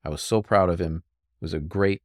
I 0.05 0.09
was 0.09 0.23
so 0.23 0.43
proud 0.43 0.69
of 0.71 0.81
him. 0.81 1.05
It 1.41 1.45
was 1.45 1.55
a 1.55 1.61
great, 1.61 2.03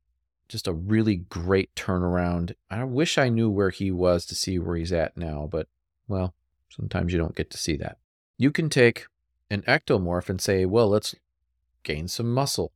just 0.48 0.68
a 0.68 0.74
really 0.74 1.16
great 1.16 1.74
turnaround. 1.74 2.54
I 2.70 2.84
wish 2.84 3.18
I 3.18 3.30
knew 3.30 3.50
where 3.50 3.72
he 3.72 3.90
was 3.90 4.28
to 4.28 4.36
see 4.36 4.60
where 4.60 4.76
he's 4.76 4.94
at 4.94 5.18
now, 5.18 5.50
but 5.52 5.68
well, 6.08 6.36
sometimes 6.70 7.14
you 7.14 7.18
don't 7.18 7.36
get 7.36 7.50
to 7.50 7.58
see 7.58 7.78
that. 7.78 7.98
You 8.38 8.52
can 8.52 8.70
take 8.70 9.08
an 9.50 9.64
ectomorph 9.64 10.30
and 10.30 10.40
say, 10.40 10.66
well, 10.66 10.90
let's 10.90 11.16
gain 11.82 12.08
some 12.08 12.32
muscle. 12.32 12.74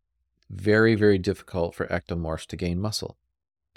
Very, 0.50 0.96
very 0.96 1.20
difficult 1.20 1.75
for 1.75 1.86
ectomorphs 1.86 2.48
to 2.48 2.56
gain 2.56 2.79
muscle. 2.79 3.17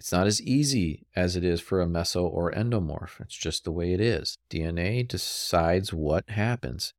It's 0.01 0.13
not 0.13 0.27
as 0.27 0.41
easy 0.41 1.05
as 1.15 1.37
it 1.37 1.45
is 1.45 1.61
for 1.61 1.83
a 1.83 1.87
meso 1.87 2.23
or 2.25 2.51
endomorph. 2.53 3.21
It's 3.21 3.37
just 3.37 3.65
the 3.65 3.71
way 3.71 3.93
it 3.93 4.01
is. 4.01 4.39
DNA 4.49 5.07
decides 5.07 5.93
what 5.93 6.31
happens. 6.31 6.95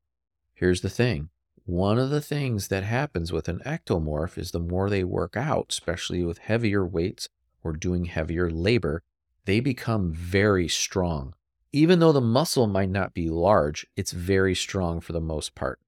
Here's 0.54 0.82
the 0.82 0.90
thing 0.90 1.30
one 1.66 1.98
of 1.98 2.12
the 2.12 2.22
things 2.22 2.68
that 2.68 2.84
happens 2.84 3.32
with 3.32 3.50
an 3.50 3.60
ectomorph 3.66 4.38
is 4.38 4.52
the 4.52 4.60
more 4.60 4.88
they 4.88 5.04
work 5.04 5.36
out, 5.36 5.66
especially 5.72 6.24
with 6.24 6.38
heavier 6.38 6.86
weights 6.86 7.28
or 7.64 7.74
doing 7.74 8.06
heavier 8.06 8.52
labor, 8.52 9.02
they 9.46 9.60
become 9.62 10.14
very 10.14 10.68
strong. 10.68 11.34
Even 11.74 11.98
though 11.98 12.12
the 12.12 12.22
muscle 12.22 12.68
might 12.68 12.92
not 12.92 13.16
be 13.16 13.30
large, 13.30 13.88
it's 13.96 14.12
very 14.12 14.54
strong 14.54 15.02
for 15.02 15.14
the 15.14 15.20
most 15.20 15.56
part. 15.56 15.80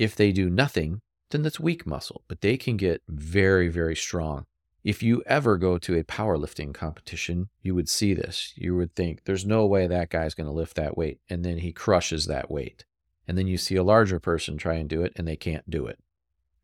If 0.00 0.16
they 0.16 0.32
do 0.32 0.50
nothing, 0.50 1.00
then 1.30 1.42
that's 1.42 1.60
weak 1.60 1.86
muscle, 1.86 2.24
but 2.26 2.40
they 2.40 2.56
can 2.56 2.76
get 2.76 3.02
very, 3.06 3.68
very 3.68 3.94
strong. 3.94 4.46
If 4.82 5.02
you 5.02 5.22
ever 5.26 5.58
go 5.58 5.76
to 5.78 5.98
a 5.98 6.04
powerlifting 6.04 6.72
competition, 6.72 7.50
you 7.60 7.74
would 7.74 7.88
see 7.88 8.14
this. 8.14 8.54
You 8.56 8.74
would 8.76 8.94
think, 8.94 9.24
there's 9.24 9.44
no 9.44 9.66
way 9.66 9.86
that 9.86 10.08
guy's 10.08 10.34
going 10.34 10.46
to 10.46 10.52
lift 10.52 10.76
that 10.76 10.96
weight. 10.96 11.20
And 11.28 11.44
then 11.44 11.58
he 11.58 11.72
crushes 11.72 12.26
that 12.26 12.50
weight. 12.50 12.84
And 13.28 13.36
then 13.36 13.46
you 13.46 13.58
see 13.58 13.76
a 13.76 13.82
larger 13.82 14.18
person 14.18 14.56
try 14.56 14.74
and 14.74 14.88
do 14.88 15.02
it, 15.02 15.12
and 15.16 15.28
they 15.28 15.36
can't 15.36 15.68
do 15.68 15.86
it 15.86 15.98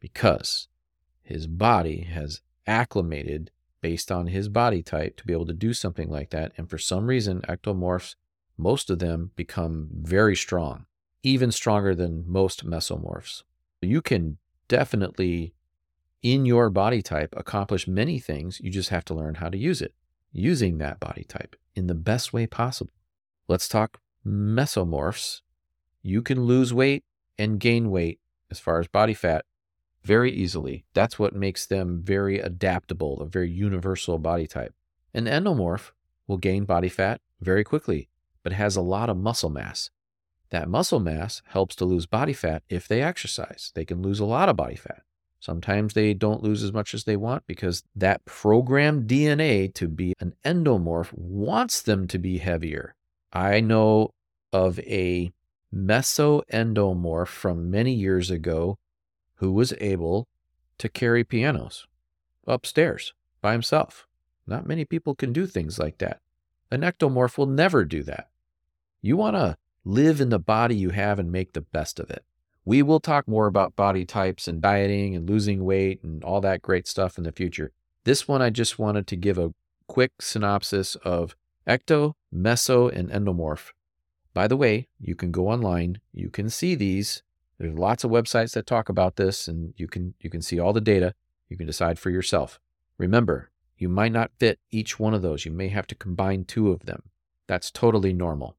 because 0.01 0.69
his 1.23 1.47
body 1.47 2.03
has 2.03 2.41
acclimated 2.67 3.51
based 3.83 4.11
on 4.11 4.29
his 4.29 4.49
body 4.49 4.83
type 4.83 5.17
to 5.17 5.27
be 5.27 5.33
able 5.33 5.47
to 5.47 5.53
do 5.53 5.73
something 5.73 6.09
like 6.09 6.31
that. 6.31 6.53
And 6.57 6.69
for 6.69 6.79
some 6.79 7.07
reason, 7.07 7.43
ectomorphs, 7.43 8.15
most 8.57 8.89
of 8.89 8.99
them 8.99 9.33
become 9.37 9.89
very 9.93 10.35
strong, 10.35 10.87
even 11.23 11.53
stronger 11.53 11.95
than 11.95 12.25
most 12.27 12.67
mesomorphs. 12.67 13.43
You 13.83 14.01
can 14.01 14.39
definitely 14.69 15.53
in 16.27 16.45
your 16.45 16.71
body 16.71 17.03
type 17.03 17.33
accomplish 17.37 17.87
many 17.87 18.19
things. 18.19 18.61
You 18.61 18.69
just 18.69 18.89
have 18.89 19.05
to 19.05 19.15
learn 19.15 19.37
how 19.37 19.49
to 19.49 19.57
use 19.57 19.81
it 19.81 19.95
using 20.33 20.79
that 20.79 20.99
body 20.99 21.23
type 21.23 21.55
in 21.77 21.87
the 21.87 21.95
best 21.95 22.33
way 22.33 22.49
possible. 22.49 22.93
Let's 23.47 23.69
talk 23.69 24.01
mesomorphs. 24.27 25.43
You 26.03 26.23
can 26.23 26.43
lose 26.43 26.75
weight 26.75 27.05
and 27.39 27.61
gain 27.61 27.91
weight 27.93 28.19
as 28.51 28.59
far 28.59 28.81
as 28.81 28.89
body 28.89 29.15
fat 29.15 29.45
very 30.03 30.33
easily. 30.33 30.85
That's 30.95 31.17
what 31.17 31.33
makes 31.33 31.65
them 31.65 32.01
very 32.03 32.41
adaptable, 32.41 33.21
a 33.21 33.27
very 33.27 33.51
universal 33.51 34.19
body 34.19 34.49
type. 34.49 34.75
An 35.15 35.27
endomorph 35.27 35.93
will 36.27 36.39
gain 36.39 36.65
body 36.65 36.89
fat 36.89 37.21
very 37.41 37.63
quickly, 37.63 38.09
but 38.43 38.53
has 38.53 38.75
a 38.75 38.81
lot 38.83 39.09
of 39.09 39.17
muscle 39.17 39.51
mass. 39.51 39.91
That 40.51 40.69
muscle 40.69 41.01
mass 41.01 41.43
helps 41.47 41.77
to 41.77 41.85
lose 41.85 42.07
body 42.07 42.33
fat 42.33 42.65
if 42.69 42.89
they 42.89 43.01
exercise. 43.01 43.71
They 43.77 43.85
can 43.85 44.03
lose 44.03 44.19
a 44.19 44.25
lot 44.25 44.49
of 44.49 44.57
body 44.57 44.77
fat. 44.77 45.03
Sometimes 45.41 45.95
they 45.95 46.15
don't 46.15 46.43
lose 46.43 46.63
as 46.63 46.73
much 46.73 46.95
as 46.95 47.05
they 47.05 47.17
want 47.17 47.47
because 47.47 47.83
that 47.95 48.25
programmed 48.25 49.09
DNA 49.09 49.73
to 49.75 49.89
be 49.89 50.15
an 50.19 50.35
endomorph 50.45 51.13
wants 51.13 51.83
them 51.83 52.09
to 52.09 52.19
be 52.19 52.39
heavier. 52.39 52.95
I 53.33 53.61
know 53.61 54.11
of 54.53 54.79
a 54.81 55.33
mesoendomorph 55.75 57.29
from 57.29 57.71
many 57.71 57.93
years 57.93 58.31
ago 58.31 58.79
who 59.37 59.53
was 59.53 59.75
able 59.81 60.27
to 60.79 60.89
carry 60.89 61.23
pianos 61.25 61.87
upstairs 62.47 63.13
by 63.41 63.53
himself. 63.53 64.07
Not 64.47 64.67
many 64.67 64.85
people 64.85 65.15
can 65.15 65.33
do 65.33 65.47
things 65.47 65.79
like 65.79 65.99
that. 65.99 66.21
An 66.71 66.81
ectomorph 66.81 67.37
will 67.37 67.47
never 67.47 67.85
do 67.85 68.03
that. 68.05 68.29
You 69.03 69.17
want 69.17 69.37
to 69.37 69.57
live 69.85 70.21
in 70.21 70.31
the 70.31 70.39
body 70.39 70.75
you 70.75 70.91
have 70.91 71.19
and 71.19 71.31
make 71.31 71.53
the 71.53 71.61
best 71.61 72.01
of 72.01 72.11
it. 72.11 72.25
We 72.67 72.83
will 72.83 72.99
talk 72.99 73.29
more 73.29 73.47
about 73.47 73.77
body 73.77 74.05
types 74.05 74.49
and 74.49 74.61
dieting 74.61 75.15
and 75.15 75.31
losing 75.31 75.65
weight 75.65 76.03
and 76.03 76.25
all 76.25 76.41
that 76.41 76.63
great 76.63 76.89
stuff 76.89 77.17
in 77.17 77.23
the 77.23 77.31
future. 77.31 77.71
This 78.03 78.27
one, 78.27 78.43
I 78.43 78.51
just 78.51 78.77
wanted 78.77 79.07
to 79.07 79.17
give 79.17 79.39
a 79.39 79.55
quick 79.87 80.21
synopsis 80.21 80.97
of 80.97 81.37
ecto, 81.65 82.15
meso, 82.35 82.93
and 82.93 83.09
endomorph. 83.09 83.71
By 84.35 84.49
the 84.49 84.57
way, 84.57 84.89
you 85.01 85.15
can 85.15 85.31
go 85.31 85.49
online, 85.49 86.01
you 86.13 86.29
can 86.29 86.51
see 86.51 86.75
these. 86.75 87.23
There's 87.59 87.79
lots 87.79 88.03
of 88.03 88.11
websites 88.11 88.53
that 88.55 88.67
talk 88.67 88.89
about 88.89 89.15
this, 89.15 89.47
and 89.47 89.73
you 89.77 89.87
can 89.87 90.15
you 90.21 90.29
can 90.29 90.43
see 90.43 90.59
all 90.59 90.73
the 90.73 90.81
data. 90.81 91.15
You 91.49 91.57
can 91.57 91.67
decide 91.67 92.01
for 92.01 92.11
yourself. 92.11 92.59
Remember, 92.99 93.51
you 93.79 93.89
might 93.89 94.13
not 94.13 94.33
fit 94.41 94.59
each 94.73 94.99
one 94.99 95.15
of 95.15 95.23
those. 95.23 95.45
You 95.45 95.53
may 95.53 95.69
have 95.69 95.87
to 95.87 95.95
combine 95.95 96.45
two 96.45 96.73
of 96.73 96.87
them. 96.87 97.05
That's 97.47 97.71
totally 97.71 98.13
normal. 98.13 98.57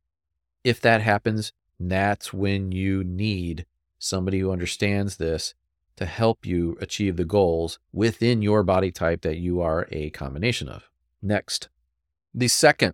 If 0.64 0.80
that 0.82 1.02
happens, 1.02 1.52
that's 1.78 2.34
when 2.34 2.72
you 2.72 3.04
need 3.04 3.66
somebody 4.00 4.39
who 4.39 4.51
understands 4.51 5.18
this 5.18 5.54
to 5.96 6.06
help 6.06 6.46
you 6.46 6.77
achieve 6.80 7.18
the 7.18 7.25
goals 7.25 7.80
within 7.92 8.42
your 8.42 8.63
body 8.63 8.92
type 8.92 9.22
that 9.22 9.38
you 9.38 9.60
are 9.62 9.88
a 9.92 10.10
combination 10.12 10.70
of. 10.70 10.89
Next, 11.22 11.70
the 12.34 12.48
second 12.48 12.94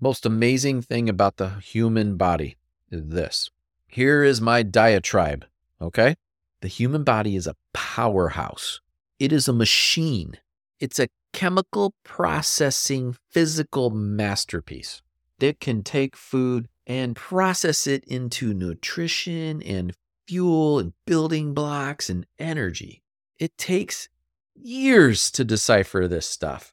most 0.00 0.26
amazing 0.26 0.82
thing 0.82 1.08
about 1.08 1.36
the 1.36 1.50
human 1.60 2.16
body 2.16 2.56
is 2.90 3.02
this. 3.06 3.50
Here 3.86 4.24
is 4.24 4.40
my 4.40 4.64
diatribe, 4.64 5.44
okay? 5.80 6.16
The 6.60 6.68
human 6.68 7.04
body 7.04 7.36
is 7.36 7.46
a 7.46 7.56
powerhouse. 7.72 8.80
It 9.20 9.32
is 9.32 9.46
a 9.46 9.52
machine. 9.52 10.38
It's 10.80 10.98
a 10.98 11.08
chemical 11.32 11.94
processing 12.02 13.16
physical 13.30 13.90
masterpiece 13.90 15.02
that 15.38 15.60
can 15.60 15.82
take 15.82 16.16
food 16.16 16.68
and 16.86 17.14
process 17.14 17.86
it 17.86 18.04
into 18.04 18.52
nutrition 18.52 19.62
and 19.62 19.94
fuel 20.32 20.78
and 20.78 20.94
building 21.06 21.52
blocks 21.52 22.08
and 22.08 22.24
energy. 22.38 23.02
It 23.38 23.58
takes 23.58 24.08
years 24.54 25.30
to 25.32 25.44
decipher 25.44 26.08
this 26.08 26.26
stuff 26.26 26.72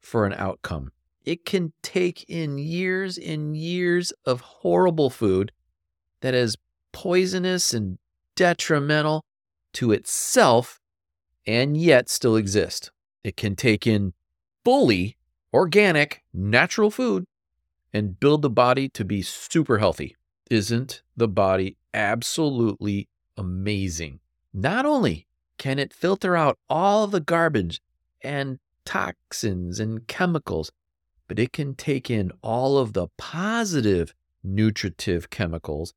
for 0.00 0.24
an 0.24 0.32
outcome. 0.32 0.90
It 1.22 1.44
can 1.44 1.74
take 1.82 2.24
in 2.30 2.56
years 2.56 3.18
and 3.18 3.54
years 3.54 4.10
of 4.24 4.40
horrible 4.40 5.10
food 5.10 5.52
that 6.22 6.32
is 6.32 6.56
poisonous 6.92 7.74
and 7.74 7.98
detrimental 8.36 9.22
to 9.74 9.92
itself 9.92 10.80
and 11.46 11.76
yet 11.76 12.08
still 12.08 12.36
exist. 12.36 12.90
It 13.22 13.36
can 13.36 13.54
take 13.54 13.86
in 13.86 14.14
fully 14.64 15.18
organic, 15.52 16.22
natural 16.32 16.90
food 16.90 17.26
and 17.92 18.18
build 18.18 18.40
the 18.40 18.48
body 18.48 18.88
to 18.88 19.04
be 19.04 19.20
super 19.20 19.76
healthy. 19.76 20.16
Isn't 20.50 21.02
the 21.16 21.28
body 21.28 21.76
absolutely 21.92 23.08
amazing? 23.36 24.20
Not 24.52 24.86
only 24.86 25.26
can 25.58 25.78
it 25.78 25.92
filter 25.92 26.36
out 26.36 26.58
all 26.68 27.06
the 27.06 27.20
garbage 27.20 27.80
and 28.22 28.58
toxins 28.84 29.80
and 29.80 30.06
chemicals, 30.06 30.70
but 31.26 31.38
it 31.38 31.52
can 31.52 31.74
take 31.74 32.10
in 32.10 32.30
all 32.42 32.78
of 32.78 32.92
the 32.92 33.08
positive 33.16 34.14
nutritive 34.42 35.30
chemicals 35.30 35.94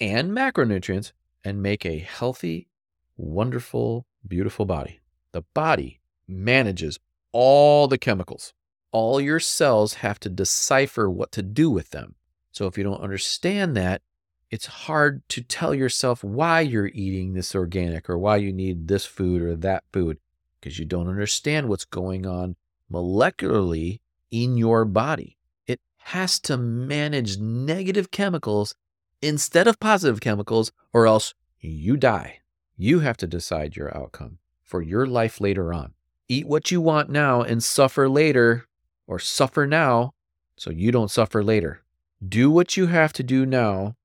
and 0.00 0.32
macronutrients 0.32 1.12
and 1.44 1.62
make 1.62 1.86
a 1.86 1.98
healthy, 1.98 2.68
wonderful, 3.16 4.06
beautiful 4.26 4.66
body. 4.66 5.00
The 5.32 5.42
body 5.54 6.00
manages 6.26 6.98
all 7.32 7.86
the 7.86 7.98
chemicals 7.98 8.52
all 8.94 9.20
your 9.20 9.40
cells 9.40 9.94
have 9.94 10.20
to 10.20 10.28
decipher 10.28 11.10
what 11.10 11.32
to 11.32 11.42
do 11.42 11.68
with 11.68 11.90
them. 11.90 12.14
So 12.54 12.66
if 12.66 12.78
you 12.78 12.84
don't 12.84 13.00
understand 13.00 13.76
that, 13.76 14.00
it's 14.48 14.66
hard 14.66 15.28
to 15.30 15.42
tell 15.42 15.74
yourself 15.74 16.22
why 16.22 16.60
you're 16.60 16.86
eating 16.94 17.32
this 17.32 17.52
organic 17.52 18.08
or 18.08 18.16
why 18.16 18.36
you 18.36 18.52
need 18.52 18.86
this 18.86 19.04
food 19.04 19.42
or 19.42 19.56
that 19.56 19.82
food 19.92 20.18
because 20.60 20.78
you 20.78 20.84
don't 20.84 21.08
understand 21.08 21.68
what's 21.68 21.84
going 21.84 22.24
on 22.26 22.54
molecularly 22.90 23.98
in 24.30 24.56
your 24.56 24.84
body. 24.84 25.36
It 25.66 25.80
has 25.96 26.38
to 26.40 26.56
manage 26.56 27.38
negative 27.38 28.12
chemicals 28.12 28.76
instead 29.20 29.66
of 29.66 29.80
positive 29.80 30.20
chemicals, 30.20 30.70
or 30.92 31.08
else 31.08 31.34
you 31.58 31.96
die. 31.96 32.38
You 32.76 33.00
have 33.00 33.16
to 33.16 33.26
decide 33.26 33.74
your 33.74 33.96
outcome 33.96 34.38
for 34.62 34.80
your 34.80 35.06
life 35.06 35.40
later 35.40 35.74
on. 35.74 35.94
Eat 36.28 36.46
what 36.46 36.70
you 36.70 36.80
want 36.80 37.10
now 37.10 37.42
and 37.42 37.64
suffer 37.64 38.08
later, 38.08 38.66
or 39.08 39.18
suffer 39.18 39.66
now 39.66 40.14
so 40.56 40.70
you 40.70 40.92
don't 40.92 41.10
suffer 41.10 41.42
later. 41.42 41.83
Do 42.26 42.50
what 42.50 42.76
you 42.76 42.86
have 42.86 43.12
to 43.14 43.22
do 43.22 43.44
now 43.44 43.96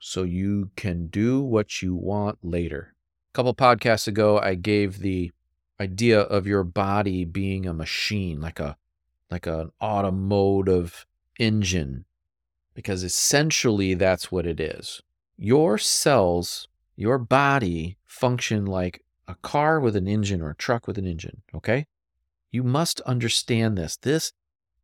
so 0.00 0.22
you 0.22 0.70
can 0.76 1.08
do 1.08 1.40
what 1.40 1.82
you 1.82 1.94
want 1.94 2.38
later. 2.42 2.94
A 3.30 3.34
couple 3.34 3.54
podcasts 3.54 4.08
ago, 4.08 4.38
I 4.38 4.54
gave 4.54 4.98
the 4.98 5.32
idea 5.80 6.20
of 6.20 6.46
your 6.46 6.64
body 6.64 7.24
being 7.24 7.66
a 7.66 7.72
machine, 7.72 8.40
like 8.40 8.58
a 8.60 8.76
like 9.30 9.46
an 9.46 9.70
automotive 9.80 11.06
engine, 11.38 12.06
because 12.74 13.04
essentially 13.04 13.94
that's 13.94 14.32
what 14.32 14.46
it 14.46 14.58
is. 14.58 15.02
Your 15.36 15.78
cells, 15.78 16.68
your 16.96 17.18
body 17.18 17.98
function 18.04 18.64
like 18.64 19.04
a 19.28 19.34
car 19.36 19.78
with 19.78 19.94
an 19.94 20.08
engine 20.08 20.40
or 20.40 20.50
a 20.50 20.56
truck 20.56 20.86
with 20.86 20.98
an 20.98 21.06
engine, 21.06 21.42
okay? 21.54 21.86
You 22.50 22.62
must 22.62 23.00
understand 23.02 23.76
this. 23.76 23.96
This 23.96 24.32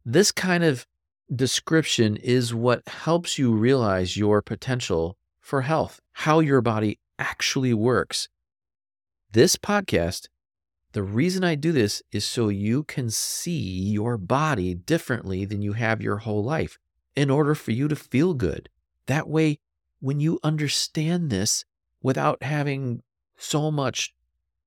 this 0.05 0.31
kind 0.31 0.63
of 0.63 0.87
description 1.33 2.17
is 2.17 2.55
what 2.55 2.87
helps 2.89 3.39
you 3.39 3.53
realize 3.53 4.17
your 4.17 4.43
potential 4.43 5.17
for 5.41 5.63
health, 5.63 6.01
how 6.13 6.41
your 6.41 6.61
body 6.61 6.99
actually 7.19 7.75
works. 7.75 8.29
This 9.33 9.57
podcast, 9.57 10.29
the 10.93 11.03
reason 11.03 11.43
I 11.43 11.55
do 11.55 11.73
this 11.73 12.03
is 12.13 12.25
so 12.25 12.49
you 12.49 12.85
can 12.85 13.11
see 13.11 13.53
your 13.91 14.17
body 14.17 14.75
differently 14.75 15.45
than 15.45 15.61
you 15.61 15.73
have 15.73 16.01
your 16.01 16.19
whole 16.19 16.45
life 16.45 16.79
in 17.17 17.31
order 17.31 17.55
for 17.55 17.73
you 17.73 17.89
to 17.89 17.97
feel 17.97 18.35
good. 18.35 18.69
That 19.07 19.29
way, 19.29 19.59
when 20.01 20.21
you 20.21 20.39
understand 20.43 21.31
this 21.31 21.65
without 22.03 22.43
having 22.43 23.03
so 23.37 23.71
much 23.71 24.15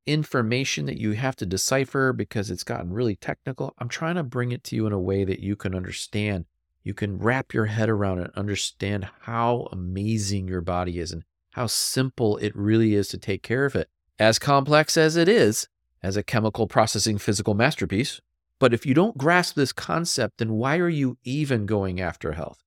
information 0.07 0.85
that 0.85 0.99
you 0.99 1.11
have 1.11 1.35
to 1.35 1.45
decipher 1.45 2.13
because 2.13 2.49
it's 2.49 2.63
gotten 2.63 2.91
really 2.91 3.15
technical. 3.15 3.73
I'm 3.77 3.89
trying 3.89 4.15
to 4.15 4.23
bring 4.23 4.51
it 4.51 4.63
to 4.65 4.75
you 4.75 4.87
in 4.87 4.93
a 4.93 4.99
way 4.99 5.23
that 5.25 5.41
you 5.41 5.55
can 5.55 5.75
understand. 5.75 6.45
You 6.83 6.93
can 6.93 7.19
wrap 7.19 7.53
your 7.53 7.65
head 7.65 7.89
around 7.89 8.19
it, 8.19 8.31
understand 8.35 9.09
how 9.21 9.67
amazing 9.71 10.47
your 10.47 10.61
body 10.61 10.99
is 10.99 11.11
and 11.11 11.23
how 11.51 11.67
simple 11.67 12.37
it 12.37 12.55
really 12.55 12.93
is 12.93 13.09
to 13.09 13.17
take 13.17 13.43
care 13.43 13.65
of 13.65 13.75
it. 13.75 13.89
As 14.17 14.39
complex 14.39 14.95
as 14.95 15.15
it 15.15 15.27
is, 15.27 15.67
as 16.01 16.15
a 16.17 16.23
chemical 16.23 16.67
processing 16.67 17.17
physical 17.17 17.53
masterpiece. 17.53 18.21
But 18.59 18.73
if 18.73 18.85
you 18.85 18.93
don't 18.93 19.17
grasp 19.17 19.55
this 19.55 19.73
concept, 19.73 20.37
then 20.37 20.53
why 20.53 20.77
are 20.77 20.89
you 20.89 21.17
even 21.23 21.65
going 21.65 21.99
after 21.99 22.31
health? 22.31 22.63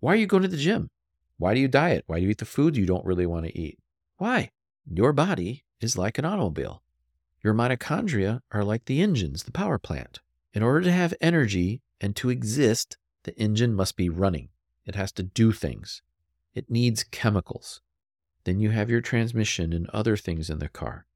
Why 0.00 0.12
are 0.12 0.16
you 0.16 0.26
going 0.26 0.42
to 0.42 0.48
the 0.48 0.56
gym? 0.56 0.90
Why 1.38 1.54
do 1.54 1.60
you 1.60 1.68
diet? 1.68 2.04
Why 2.06 2.18
do 2.18 2.24
you 2.24 2.30
eat 2.30 2.38
the 2.38 2.44
food 2.44 2.76
you 2.76 2.86
don't 2.86 3.04
really 3.04 3.26
want 3.26 3.46
to 3.46 3.58
eat? 3.58 3.78
Why? 4.18 4.50
Your 4.86 5.12
body 5.12 5.63
is 5.80 5.98
like 5.98 6.18
an 6.18 6.24
automobile. 6.24 6.82
Your 7.42 7.54
mitochondria 7.54 8.40
are 8.52 8.64
like 8.64 8.86
the 8.86 9.02
engines, 9.02 9.42
the 9.42 9.52
power 9.52 9.78
plant. 9.78 10.20
In 10.52 10.62
order 10.62 10.82
to 10.82 10.92
have 10.92 11.14
energy 11.20 11.82
and 12.00 12.14
to 12.16 12.30
exist, 12.30 12.96
the 13.24 13.36
engine 13.38 13.74
must 13.74 13.96
be 13.96 14.08
running. 14.08 14.48
It 14.86 14.94
has 14.94 15.12
to 15.12 15.22
do 15.22 15.52
things. 15.52 16.02
It 16.54 16.70
needs 16.70 17.04
chemicals. 17.04 17.80
Then 18.44 18.60
you 18.60 18.70
have 18.70 18.90
your 18.90 19.00
transmission 19.00 19.72
and 19.72 19.88
other 19.90 20.16
things 20.16 20.48
in 20.50 20.58
the 20.58 20.68
car. 20.68 21.06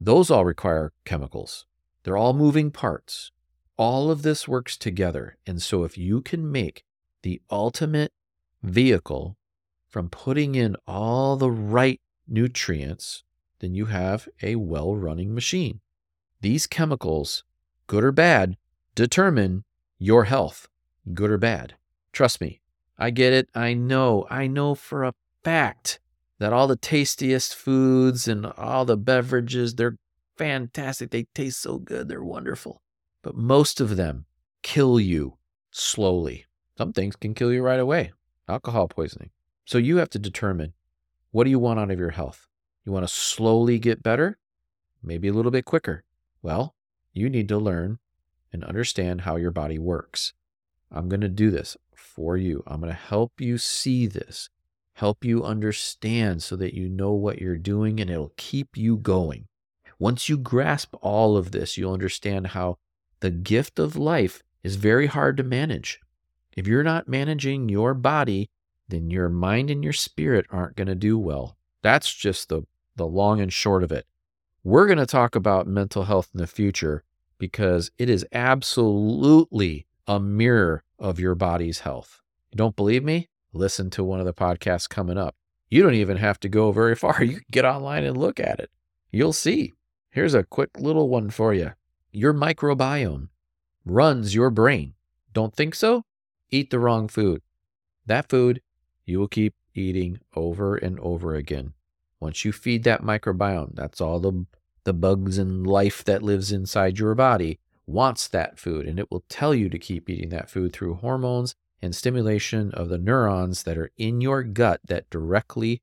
Those 0.00 0.30
all 0.30 0.44
require 0.44 0.92
chemicals. 1.04 1.66
They're 2.02 2.16
all 2.16 2.34
moving 2.34 2.70
parts. 2.70 3.30
All 3.76 4.10
of 4.10 4.22
this 4.22 4.46
works 4.46 4.76
together. 4.76 5.38
And 5.46 5.62
so, 5.62 5.84
if 5.84 5.96
you 5.96 6.20
can 6.20 6.50
make 6.50 6.84
the 7.22 7.40
ultimate 7.50 8.12
vehicle 8.62 9.36
from 9.88 10.10
putting 10.10 10.54
in 10.54 10.76
all 10.86 11.36
the 11.36 11.50
right 11.50 12.00
nutrients 12.28 13.24
then 13.64 13.74
you 13.74 13.86
have 13.86 14.28
a 14.42 14.56
well 14.56 14.94
running 14.94 15.34
machine. 15.34 15.80
These 16.40 16.66
chemicals, 16.66 17.42
good 17.86 18.04
or 18.04 18.12
bad, 18.12 18.56
determine 18.94 19.64
your 19.98 20.24
health, 20.24 20.68
good 21.14 21.30
or 21.30 21.38
bad. 21.38 21.74
Trust 22.12 22.40
me, 22.40 22.60
I 22.98 23.10
get 23.10 23.32
it. 23.32 23.48
I 23.54 23.72
know, 23.72 24.26
I 24.30 24.46
know 24.46 24.74
for 24.74 25.02
a 25.02 25.14
fact 25.42 25.98
that 26.38 26.52
all 26.52 26.66
the 26.66 26.76
tastiest 26.76 27.54
foods 27.54 28.28
and 28.28 28.46
all 28.46 28.84
the 28.84 28.96
beverages, 28.96 29.74
they're 29.74 29.96
fantastic. 30.36 31.10
They 31.10 31.24
taste 31.34 31.62
so 31.62 31.78
good. 31.78 32.08
They're 32.08 32.22
wonderful. 32.22 32.82
But 33.22 33.36
most 33.36 33.80
of 33.80 33.96
them 33.96 34.26
kill 34.62 35.00
you 35.00 35.38
slowly. 35.70 36.44
Some 36.76 36.92
things 36.92 37.16
can 37.16 37.34
kill 37.34 37.52
you 37.52 37.62
right 37.62 37.80
away. 37.80 38.12
Alcohol 38.48 38.88
poisoning. 38.88 39.30
So 39.64 39.78
you 39.78 39.96
have 39.96 40.10
to 40.10 40.18
determine 40.18 40.74
what 41.30 41.44
do 41.44 41.50
you 41.50 41.58
want 41.58 41.80
out 41.80 41.90
of 41.90 41.98
your 41.98 42.10
health? 42.10 42.46
You 42.84 42.92
want 42.92 43.06
to 43.06 43.12
slowly 43.12 43.78
get 43.78 44.02
better, 44.02 44.38
maybe 45.02 45.28
a 45.28 45.32
little 45.32 45.50
bit 45.50 45.64
quicker. 45.64 46.04
Well, 46.42 46.74
you 47.12 47.30
need 47.30 47.48
to 47.48 47.58
learn 47.58 47.98
and 48.52 48.64
understand 48.64 49.22
how 49.22 49.36
your 49.36 49.50
body 49.50 49.78
works. 49.78 50.34
I'm 50.90 51.08
going 51.08 51.22
to 51.22 51.28
do 51.28 51.50
this 51.50 51.76
for 51.94 52.36
you. 52.36 52.62
I'm 52.66 52.80
going 52.80 52.92
to 52.92 52.98
help 52.98 53.40
you 53.40 53.58
see 53.58 54.06
this, 54.06 54.50
help 54.94 55.24
you 55.24 55.42
understand 55.42 56.42
so 56.42 56.56
that 56.56 56.74
you 56.74 56.88
know 56.88 57.12
what 57.12 57.40
you're 57.40 57.56
doing 57.56 58.00
and 58.00 58.10
it'll 58.10 58.32
keep 58.36 58.76
you 58.76 58.96
going. 58.96 59.46
Once 59.98 60.28
you 60.28 60.36
grasp 60.36 60.94
all 61.00 61.36
of 61.36 61.52
this, 61.52 61.78
you'll 61.78 61.92
understand 61.92 62.48
how 62.48 62.76
the 63.20 63.30
gift 63.30 63.78
of 63.78 63.96
life 63.96 64.42
is 64.62 64.76
very 64.76 65.06
hard 65.06 65.36
to 65.38 65.42
manage. 65.42 66.00
If 66.56 66.66
you're 66.66 66.84
not 66.84 67.08
managing 67.08 67.68
your 67.68 67.94
body, 67.94 68.50
then 68.88 69.10
your 69.10 69.28
mind 69.28 69.70
and 69.70 69.82
your 69.82 69.92
spirit 69.92 70.46
aren't 70.50 70.76
going 70.76 70.88
to 70.88 70.94
do 70.94 71.18
well. 71.18 71.56
That's 71.82 72.12
just 72.12 72.48
the 72.48 72.62
the 72.96 73.06
long 73.06 73.40
and 73.40 73.52
short 73.52 73.82
of 73.82 73.92
it. 73.92 74.06
We're 74.62 74.86
going 74.86 74.98
to 74.98 75.06
talk 75.06 75.34
about 75.34 75.66
mental 75.66 76.04
health 76.04 76.30
in 76.34 76.40
the 76.40 76.46
future 76.46 77.04
because 77.38 77.90
it 77.98 78.08
is 78.08 78.26
absolutely 78.32 79.86
a 80.06 80.18
mirror 80.20 80.84
of 80.98 81.18
your 81.18 81.34
body's 81.34 81.80
health. 81.80 82.20
You 82.50 82.56
don't 82.56 82.76
believe 82.76 83.04
me? 83.04 83.28
Listen 83.52 83.90
to 83.90 84.04
one 84.04 84.20
of 84.20 84.26
the 84.26 84.32
podcasts 84.32 84.88
coming 84.88 85.18
up. 85.18 85.34
You 85.68 85.82
don't 85.82 85.94
even 85.94 86.16
have 86.16 86.38
to 86.40 86.48
go 86.48 86.72
very 86.72 86.94
far. 87.04 87.22
You 87.22 87.34
can 87.34 87.44
get 87.50 87.64
online 87.64 88.04
and 88.04 88.16
look 88.16 88.40
at 88.40 88.60
it. 88.60 88.70
You'll 89.10 89.32
see. 89.32 89.72
Here's 90.10 90.34
a 90.34 90.44
quick 90.44 90.70
little 90.78 91.08
one 91.08 91.30
for 91.30 91.52
you. 91.52 91.72
Your 92.12 92.32
microbiome 92.32 93.28
runs 93.84 94.34
your 94.34 94.50
brain. 94.50 94.94
Don't 95.32 95.54
think 95.54 95.74
so? 95.74 96.04
Eat 96.50 96.70
the 96.70 96.78
wrong 96.78 97.08
food. 97.08 97.42
That 98.06 98.28
food 98.28 98.60
you 99.04 99.18
will 99.18 99.28
keep 99.28 99.54
eating 99.74 100.20
over 100.34 100.76
and 100.76 100.98
over 101.00 101.34
again. 101.34 101.74
Once 102.24 102.42
you 102.42 102.52
feed 102.52 102.84
that 102.84 103.02
microbiome, 103.02 103.74
that's 103.74 104.00
all 104.00 104.18
the, 104.18 104.46
the 104.84 104.94
bugs 104.94 105.36
and 105.36 105.66
life 105.66 106.02
that 106.02 106.22
lives 106.22 106.50
inside 106.50 106.98
your 106.98 107.14
body 107.14 107.60
wants 107.86 108.28
that 108.28 108.58
food, 108.58 108.86
and 108.86 108.98
it 108.98 109.10
will 109.10 109.24
tell 109.28 109.54
you 109.54 109.68
to 109.68 109.78
keep 109.78 110.08
eating 110.08 110.30
that 110.30 110.48
food 110.48 110.72
through 110.72 110.94
hormones 110.94 111.54
and 111.82 111.94
stimulation 111.94 112.72
of 112.72 112.88
the 112.88 112.96
neurons 112.96 113.64
that 113.64 113.76
are 113.76 113.90
in 113.98 114.22
your 114.22 114.42
gut 114.42 114.80
that 114.86 115.10
directly 115.10 115.82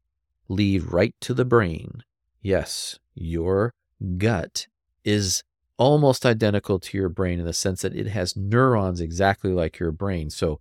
lead 0.50 0.82
right 0.82 1.14
to 1.22 1.36
the 1.36 1.46
brain. 1.46 2.04
Yes, 2.42 2.98
your 3.14 3.76
gut 4.18 4.66
is 5.04 5.44
almost 5.78 6.26
identical 6.26 6.80
to 6.80 6.98
your 6.98 7.10
brain 7.10 7.40
in 7.40 7.46
the 7.46 7.54
sense 7.54 7.84
that 7.84 7.96
it 7.96 8.08
has 8.08 8.36
neurons 8.36 9.00
exactly 9.00 9.52
like 9.52 9.78
your 9.78 9.92
brain. 9.92 10.32
So 10.32 10.60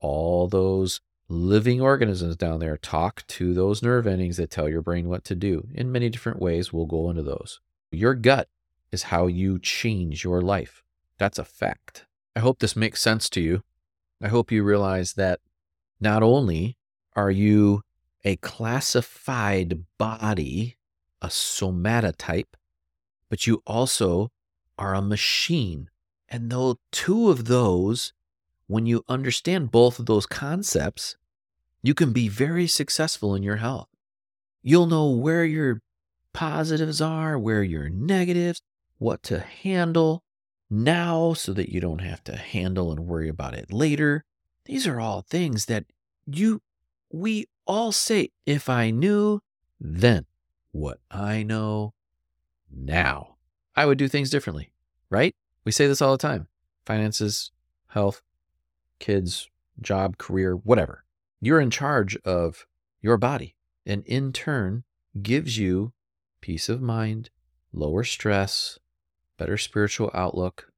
all 0.00 0.48
those 0.48 1.02
living 1.28 1.80
organisms 1.80 2.36
down 2.36 2.60
there 2.60 2.76
talk 2.76 3.26
to 3.26 3.52
those 3.52 3.82
nerve 3.82 4.06
endings 4.06 4.38
that 4.38 4.50
tell 4.50 4.68
your 4.68 4.82
brain 4.82 5.08
what 5.08 5.24
to 5.24 5.34
do 5.34 5.68
in 5.74 5.92
many 5.92 6.08
different 6.08 6.40
ways. 6.40 6.72
We'll 6.72 6.86
go 6.86 7.10
into 7.10 7.22
those. 7.22 7.60
Your 7.90 8.14
gut 8.14 8.48
is 8.90 9.04
how 9.04 9.26
you 9.26 9.58
change 9.58 10.24
your 10.24 10.40
life. 10.40 10.82
That's 11.18 11.38
a 11.38 11.44
fact. 11.44 12.06
I 12.34 12.40
hope 12.40 12.58
this 12.58 12.76
makes 12.76 13.02
sense 13.02 13.28
to 13.30 13.40
you. 13.40 13.62
I 14.22 14.28
hope 14.28 14.50
you 14.50 14.62
realize 14.62 15.14
that 15.14 15.40
not 16.00 16.22
only 16.22 16.76
are 17.14 17.30
you 17.30 17.82
a 18.24 18.36
classified 18.36 19.84
body, 19.98 20.76
a 21.20 21.28
somatotype, 21.28 22.54
but 23.28 23.46
you 23.46 23.62
also 23.66 24.30
are 24.78 24.94
a 24.94 25.02
machine. 25.02 25.90
And 26.28 26.50
though 26.50 26.78
two 26.92 27.30
of 27.30 27.46
those 27.46 28.12
when 28.68 28.86
you 28.86 29.02
understand 29.08 29.72
both 29.72 29.98
of 29.98 30.06
those 30.06 30.26
concepts, 30.26 31.16
you 31.82 31.94
can 31.94 32.12
be 32.12 32.28
very 32.28 32.66
successful 32.66 33.34
in 33.34 33.42
your 33.42 33.56
health. 33.56 33.88
You'll 34.62 34.86
know 34.86 35.10
where 35.10 35.44
your 35.44 35.82
positives 36.32 37.00
are, 37.00 37.38
where 37.38 37.62
your 37.62 37.88
negatives, 37.88 38.62
what 38.98 39.22
to 39.24 39.40
handle 39.40 40.22
now 40.70 41.32
so 41.32 41.52
that 41.54 41.72
you 41.72 41.80
don't 41.80 42.00
have 42.00 42.22
to 42.24 42.36
handle 42.36 42.90
and 42.90 43.06
worry 43.06 43.28
about 43.28 43.54
it 43.54 43.72
later. 43.72 44.24
These 44.66 44.86
are 44.86 45.00
all 45.00 45.22
things 45.22 45.64
that 45.66 45.86
you, 46.26 46.60
we 47.10 47.48
all 47.66 47.90
say, 47.90 48.30
if 48.44 48.68
I 48.68 48.90
knew 48.90 49.40
then 49.80 50.26
what 50.72 50.98
I 51.10 51.42
know 51.42 51.94
now, 52.70 53.36
I 53.74 53.86
would 53.86 53.96
do 53.96 54.08
things 54.08 54.28
differently, 54.28 54.72
right? 55.08 55.34
We 55.64 55.72
say 55.72 55.86
this 55.86 56.02
all 56.02 56.12
the 56.12 56.18
time 56.18 56.48
finances, 56.84 57.50
health, 57.88 58.20
kids, 58.98 59.48
job, 59.80 60.18
career, 60.18 60.54
whatever. 60.54 61.04
You're 61.40 61.60
in 61.60 61.70
charge 61.70 62.16
of 62.24 62.66
your 63.00 63.16
body 63.16 63.54
and 63.86 64.04
in 64.04 64.32
turn 64.32 64.84
gives 65.22 65.58
you 65.58 65.92
peace 66.40 66.68
of 66.68 66.82
mind, 66.82 67.30
lower 67.72 68.04
stress, 68.04 68.78
better 69.38 69.56
spiritual 69.56 70.10
outlook, 70.12 70.72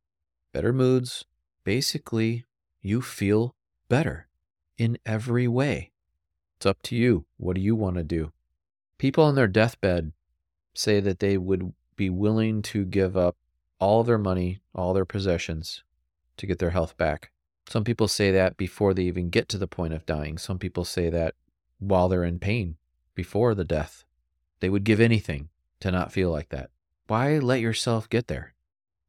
better 0.53 0.73
moods. 0.73 1.25
Basically, 1.65 2.45
you 2.81 3.03
feel 3.03 3.55
better 3.89 4.29
in 4.79 4.99
every 5.05 5.49
way. 5.49 5.91
It's 6.57 6.67
up 6.67 6.83
to 6.85 6.97
you. 6.97 7.25
What 7.37 7.57
do 7.57 7.61
you 7.61 7.75
want 7.75 7.97
to 7.97 8.03
do? 8.03 8.33
People 8.99 9.25
on 9.25 9.35
their 9.35 9.49
deathbed 9.49 10.13
say 10.75 11.01
that 11.01 11.21
they 11.21 11.37
would 11.37 11.73
be 11.97 12.11
willing 12.11 12.63
to 12.63 12.85
give 12.85 13.17
up 13.17 13.37
all 13.79 14.05
their 14.05 14.19
money, 14.19 14.61
all 14.75 14.93
their 14.93 15.05
possessions 15.05 15.83
to 16.37 16.47
get 16.47 16.59
their 16.59 16.71
health 16.71 16.97
back. 16.97 17.30
Some 17.71 17.85
people 17.85 18.09
say 18.09 18.33
that 18.33 18.57
before 18.57 18.95
they 18.95 19.05
even 19.05 19.31
get 19.31 19.49
to 19.51 19.59
the 19.59 19.69
point 19.69 19.95
of 19.95 20.05
dying. 20.05 20.39
Some 20.39 20.59
people 20.59 20.85
say 20.85 21.09
that 21.09 21.37
while 21.79 22.09
they're 22.09 22.25
in 22.25 22.41
pain 22.41 22.77
before 23.15 23.55
the 23.55 23.65
death. 23.65 24.05
They 24.59 24.69
would 24.69 24.83
give 24.83 24.99
anything 24.99 25.51
to 25.79 25.93
not 25.93 26.11
feel 26.11 26.33
like 26.33 26.49
that. 26.49 26.71
Why 27.07 27.39
let 27.39 27.61
yourself 27.61 28.09
get 28.09 28.27
there? 28.27 28.55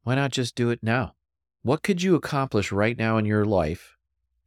Why 0.04 0.14
not 0.14 0.30
just 0.30 0.54
do 0.54 0.70
it 0.70 0.78
now? 0.80 1.14
What 1.62 1.82
could 1.82 2.04
you 2.04 2.14
accomplish 2.14 2.70
right 2.70 2.96
now 2.96 3.18
in 3.18 3.24
your 3.24 3.44
life 3.44 3.96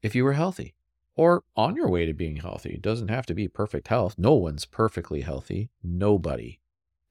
if 0.02 0.16
you 0.16 0.24
were 0.24 0.34
healthy 0.34 0.76
or 1.18 1.44
on 1.58 1.76
your 1.76 1.90
way 1.90 2.06
to 2.06 2.14
being 2.14 2.38
healthy? 2.38 2.76
It 2.76 2.82
doesn't 2.82 3.10
have 3.10 3.26
to 3.26 3.34
be 3.34 3.50
perfect 3.50 3.90
health. 3.90 4.16
No 4.18 4.34
one's 4.34 4.64
perfectly 4.64 5.22
healthy. 5.22 5.72
Nobody. 5.84 6.62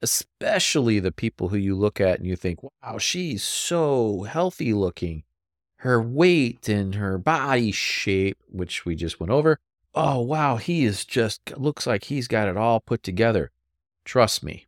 Especially 0.01 0.99
the 0.99 1.11
people 1.11 1.49
who 1.49 1.57
you 1.57 1.75
look 1.75 2.01
at 2.01 2.17
and 2.17 2.27
you 2.27 2.35
think, 2.35 2.59
wow, 2.63 2.97
she's 2.97 3.43
so 3.43 4.23
healthy 4.23 4.73
looking. 4.73 5.23
Her 5.85 6.01
weight 6.01 6.67
and 6.67 6.95
her 6.95 7.19
body 7.19 7.71
shape, 7.71 8.39
which 8.49 8.85
we 8.85 8.95
just 8.95 9.19
went 9.19 9.29
over. 9.29 9.59
Oh, 9.93 10.19
wow, 10.19 10.55
he 10.55 10.83
is 10.83 11.05
just, 11.05 11.55
looks 11.59 11.85
like 11.85 12.05
he's 12.05 12.27
got 12.27 12.47
it 12.47 12.57
all 12.57 12.79
put 12.79 13.03
together. 13.03 13.51
Trust 14.03 14.43
me, 14.43 14.65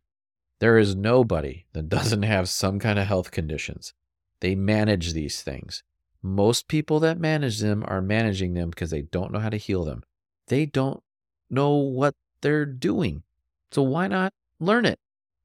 there 0.60 0.78
is 0.78 0.94
nobody 0.94 1.64
that 1.72 1.88
doesn't 1.88 2.22
have 2.22 2.48
some 2.48 2.78
kind 2.78 3.00
of 3.00 3.08
health 3.08 3.32
conditions. 3.32 3.94
They 4.38 4.54
manage 4.54 5.12
these 5.12 5.42
things. 5.42 5.82
Most 6.22 6.68
people 6.68 7.00
that 7.00 7.18
manage 7.18 7.58
them 7.58 7.84
are 7.88 8.00
managing 8.00 8.54
them 8.54 8.70
because 8.70 8.90
they 8.90 9.02
don't 9.02 9.32
know 9.32 9.40
how 9.40 9.50
to 9.50 9.56
heal 9.56 9.84
them. 9.84 10.04
They 10.46 10.66
don't 10.66 11.02
know 11.50 11.74
what 11.74 12.14
they're 12.42 12.64
doing. 12.64 13.24
So 13.72 13.82
why 13.82 14.06
not 14.06 14.32
learn 14.60 14.86
it? 14.86 15.00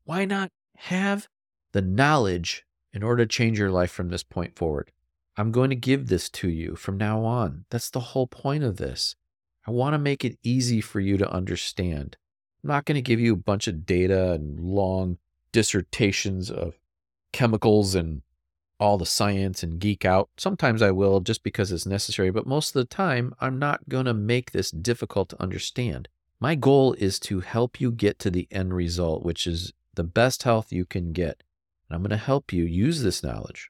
Why 0.05 0.25
not 0.25 0.51
have 0.77 1.27
the 1.71 1.81
knowledge 1.81 2.63
in 2.93 3.01
order 3.01 3.25
to 3.25 3.27
change 3.27 3.57
your 3.57 3.71
life 3.71 3.89
from 3.89 4.09
this 4.09 4.21
point 4.21 4.55
forward? 4.55 4.91
I'm 5.35 5.51
going 5.51 5.69
to 5.71 5.75
give 5.75 6.07
this 6.07 6.29
to 6.29 6.49
you 6.49 6.75
from 6.75 6.97
now 6.97 7.23
on. 7.23 7.65
That's 7.69 7.89
the 7.89 7.99
whole 7.99 8.27
point 8.27 8.63
of 8.63 8.77
this. 8.77 9.15
I 9.65 9.71
want 9.71 9.93
to 9.93 9.99
make 9.99 10.23
it 10.23 10.37
easy 10.43 10.81
for 10.81 10.99
you 10.99 11.17
to 11.17 11.31
understand. 11.31 12.17
I'm 12.63 12.69
not 12.69 12.85
going 12.85 12.95
to 12.95 13.01
give 13.01 13.19
you 13.19 13.33
a 13.33 13.37
bunch 13.37 13.67
of 13.67 13.85
data 13.85 14.33
and 14.33 14.59
long 14.59 15.17
dissertations 15.51 16.51
of 16.51 16.77
chemicals 17.31 17.95
and 17.95 18.21
all 18.79 18.97
the 18.97 19.05
science 19.05 19.63
and 19.63 19.79
geek 19.79 20.05
out. 20.05 20.29
Sometimes 20.37 20.81
I 20.81 20.91
will 20.91 21.19
just 21.19 21.43
because 21.43 21.71
it's 21.71 21.85
necessary, 21.85 22.29
but 22.29 22.45
most 22.45 22.75
of 22.75 22.81
the 22.81 22.95
time, 22.95 23.33
I'm 23.39 23.57
not 23.57 23.87
going 23.89 24.05
to 24.05 24.13
make 24.13 24.51
this 24.51 24.71
difficult 24.71 25.29
to 25.29 25.41
understand. 25.41 26.09
My 26.39 26.55
goal 26.55 26.93
is 26.93 27.19
to 27.21 27.39
help 27.39 27.79
you 27.79 27.91
get 27.91 28.19
to 28.19 28.29
the 28.29 28.47
end 28.51 28.73
result, 28.73 29.23
which 29.23 29.47
is 29.47 29.71
the 29.95 30.03
best 30.03 30.43
health 30.43 30.73
you 30.73 30.85
can 30.85 31.13
get. 31.13 31.41
And 31.87 31.95
I'm 31.95 32.01
going 32.01 32.09
to 32.09 32.17
help 32.17 32.51
you 32.51 32.65
use 32.65 33.01
this 33.01 33.23
knowledge 33.23 33.69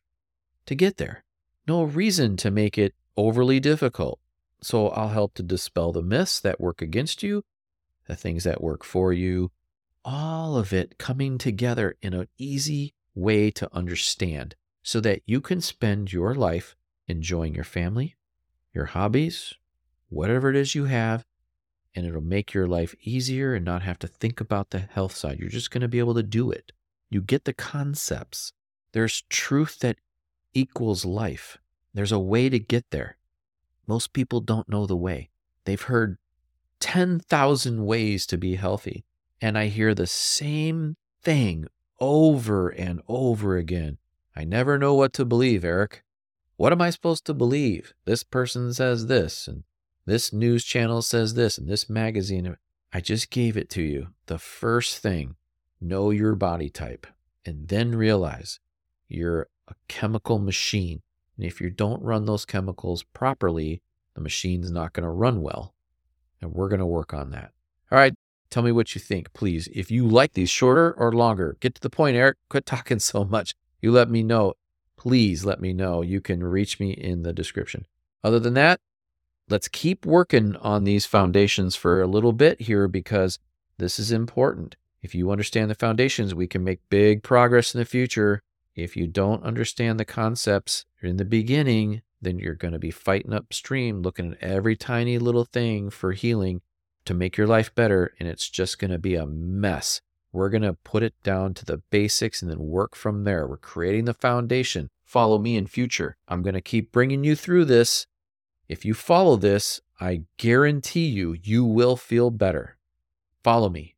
to 0.66 0.76
get 0.76 0.98
there. 0.98 1.24
No 1.68 1.84
reason 1.84 2.38
to 2.38 2.52
make 2.52 2.78
it 2.78 2.94
overly 3.16 3.60
difficult. 3.60 4.20
So 4.62 4.90
I'll 4.90 5.10
help 5.10 5.34
to 5.36 5.44
dispel 5.44 5.92
the 5.92 6.02
myths 6.02 6.40
that 6.40 6.62
work 6.62 6.82
against 6.82 7.24
you 7.24 7.44
the 8.08 8.16
things 8.16 8.44
that 8.44 8.62
work 8.62 8.84
for 8.84 9.14
you, 9.14 9.52
all 10.04 10.58
of 10.58 10.74
it 10.74 10.98
coming 10.98 11.38
together 11.38 11.96
in 12.02 12.14
an 12.14 12.28
easy 12.38 12.94
way 13.16 13.50
to 13.52 13.70
understand 13.74 14.56
so 14.82 15.00
that 15.00 15.22
you 15.26 15.40
can 15.40 15.62
spend 15.62 16.12
your 16.12 16.36
life 16.36 16.76
enjoying 17.08 17.56
your 17.56 17.64
family, 17.64 18.16
your 18.74 18.86
hobbies, 18.86 19.54
whatever 20.10 20.50
it 20.50 20.56
is 20.56 20.76
you 20.76 20.86
have, 20.86 21.26
and 21.96 22.06
it'll 22.06 22.22
make 22.22 22.54
your 22.54 22.68
life 22.68 22.96
easier 23.02 23.54
and 23.54 23.64
not 23.64 23.84
have 23.84 24.00
to 24.00 24.08
think 24.08 24.42
about 24.42 24.72
the 24.72 24.80
health 24.80 25.16
side. 25.16 25.40
You're 25.40 25.50
just 25.50 25.72
going 25.72 25.82
to 25.82 25.88
be 25.88 26.00
able 26.00 26.16
to 26.16 26.24
do 26.24 26.52
it. 26.52 26.72
You 27.10 27.22
get 27.22 27.46
the 27.46 27.54
concepts. 27.54 28.52
There's 28.92 29.24
truth 29.30 29.80
that 29.80 29.98
equals 30.54 31.06
life. 31.06 31.58
There's 31.94 32.12
a 32.12 32.20
way 32.20 32.50
to 32.50 32.60
get 32.60 32.90
there. 32.92 33.18
Most 33.88 34.14
people 34.14 34.40
don't 34.40 34.70
know 34.70 34.86
the 34.86 34.96
way. 34.96 35.30
They've 35.66 35.82
heard 35.82 36.18
10,000 36.80 37.86
ways 37.86 38.26
to 38.28 38.38
be 38.38 38.56
healthy. 38.56 39.06
And 39.42 39.58
I 39.58 39.68
hear 39.68 39.94
the 39.94 40.08
same 40.08 40.96
thing 41.22 41.68
over 42.00 42.70
and 42.70 43.02
over 43.08 43.58
again. 43.58 43.98
I 44.36 44.44
never 44.44 44.78
know 44.78 44.94
what 44.94 45.14
to 45.14 45.26
believe, 45.26 45.64
Eric. 45.64 46.04
What 46.56 46.72
am 46.72 46.82
I 46.82 46.90
supposed 46.90 47.26
to 47.26 47.34
believe? 47.34 47.94
This 48.06 48.24
person 48.24 48.74
says 48.74 49.08
this, 49.08 49.48
and 49.48 49.64
this 50.06 50.34
news 50.34 50.64
channel 50.64 51.02
says 51.02 51.34
this, 51.34 51.58
and 51.58 51.68
this 51.68 51.90
magazine. 51.90 52.58
I 52.92 53.02
just 53.02 53.30
gave 53.30 53.58
it 53.58 53.70
to 53.72 53.82
you. 53.82 54.10
The 54.28 54.40
first 54.40 55.00
thing 55.00 55.36
know 55.82 56.12
your 56.12 56.36
body 56.36 56.70
type, 56.70 57.08
and 57.46 57.68
then 57.68 57.96
realize 57.96 58.60
you're 59.08 59.50
a 59.68 59.76
chemical 59.88 60.40
machine. 60.40 61.02
And 61.38 61.46
if 61.46 61.62
you 61.62 61.70
don't 61.70 62.02
run 62.02 62.26
those 62.26 62.46
chemicals 62.46 63.04
properly, 63.14 63.82
the 64.16 64.22
machine's 64.22 64.72
not 64.72 64.94
going 64.94 65.04
to 65.04 65.10
run 65.10 65.42
well. 65.42 65.74
And 66.42 66.54
we're 66.54 66.70
going 66.70 66.80
to 66.80 66.86
work 66.86 67.14
on 67.14 67.32
that. 67.32 67.52
All 67.92 67.98
right. 67.98 68.14
Tell 68.50 68.64
me 68.64 68.72
what 68.72 68.94
you 68.94 69.02
think, 69.02 69.34
please. 69.34 69.68
If 69.74 69.90
you 69.90 70.08
like 70.08 70.34
these 70.34 70.50
shorter 70.50 70.94
or 70.94 71.12
longer, 71.12 71.58
get 71.60 71.74
to 71.76 71.82
the 71.82 71.90
point, 71.90 72.16
Eric. 72.16 72.38
Quit 72.50 72.66
talking 72.68 73.00
so 73.00 73.24
much. 73.26 73.56
You 73.82 73.92
let 73.92 74.10
me 74.10 74.24
know. 74.24 74.54
Please 74.96 75.44
let 75.44 75.60
me 75.60 75.74
know. 75.74 76.02
You 76.02 76.22
can 76.22 76.44
reach 76.44 76.80
me 76.80 76.92
in 76.92 77.24
the 77.24 77.34
description. 77.34 77.86
Other 78.24 78.40
than 78.40 78.54
that, 78.54 78.80
let's 79.50 79.68
keep 79.68 80.06
working 80.06 80.56
on 80.58 80.84
these 80.84 81.06
foundations 81.06 81.76
for 81.76 82.02
a 82.02 82.08
little 82.08 82.32
bit 82.32 82.62
here 82.62 82.88
because 82.88 83.40
this 83.78 84.00
is 84.00 84.12
important. 84.12 84.76
If 85.02 85.14
you 85.14 85.32
understand 85.32 85.70
the 85.70 85.76
foundations, 85.76 86.34
we 86.34 86.48
can 86.48 86.64
make 86.64 86.80
big 86.90 87.24
progress 87.24 87.74
in 87.74 87.80
the 87.80 87.86
future. 87.86 88.42
If 88.76 88.98
you 88.98 89.08
don't 89.08 89.44
understand 89.44 90.00
the 90.00 90.06
concepts 90.06 90.86
in 91.02 91.18
the 91.18 91.26
beginning, 91.26 92.02
then 92.22 92.40
you're 92.40 92.56
going 92.56 92.72
to 92.72 92.80
be 92.80 92.92
fighting 92.92 93.34
upstream, 93.34 94.02
looking 94.02 94.34
at 94.34 94.42
every 94.42 94.76
tiny 94.76 95.18
little 95.18 95.46
thing 95.46 95.90
for 95.90 96.14
healing 96.14 96.62
to 97.06 97.14
make 97.14 97.38
your 97.38 97.48
life 97.48 97.74
better. 97.76 98.14
And 98.20 98.28
it's 98.28 98.50
just 98.50 98.80
going 98.80 98.92
to 98.92 98.98
be 98.98 99.16
a 99.16 99.26
mess. 99.26 100.02
We're 100.32 100.50
going 100.50 100.64
to 100.64 100.74
put 100.74 101.04
it 101.04 101.14
down 101.22 101.54
to 101.56 101.66
the 101.66 101.84
basics 101.92 102.42
and 102.42 102.50
then 102.50 102.60
work 102.60 102.96
from 102.96 103.24
there. 103.24 103.46
We're 103.46 103.58
creating 103.58 104.06
the 104.06 104.14
foundation. 104.14 104.90
Follow 105.06 105.38
me 105.38 105.56
in 105.56 105.68
future. 105.68 106.18
I'm 106.28 106.42
going 106.42 106.56
to 106.56 106.62
keep 106.62 106.92
bringing 106.92 107.24
you 107.24 107.36
through 107.36 107.66
this. 107.66 108.08
If 108.68 108.84
you 108.86 108.96
follow 108.96 109.36
this, 109.36 109.82
I 110.00 110.24
guarantee 110.38 111.06
you, 111.06 111.38
you 111.44 111.64
will 111.64 111.96
feel 111.96 112.32
better. 112.32 112.78
Follow 113.44 113.70
me. 113.70 113.96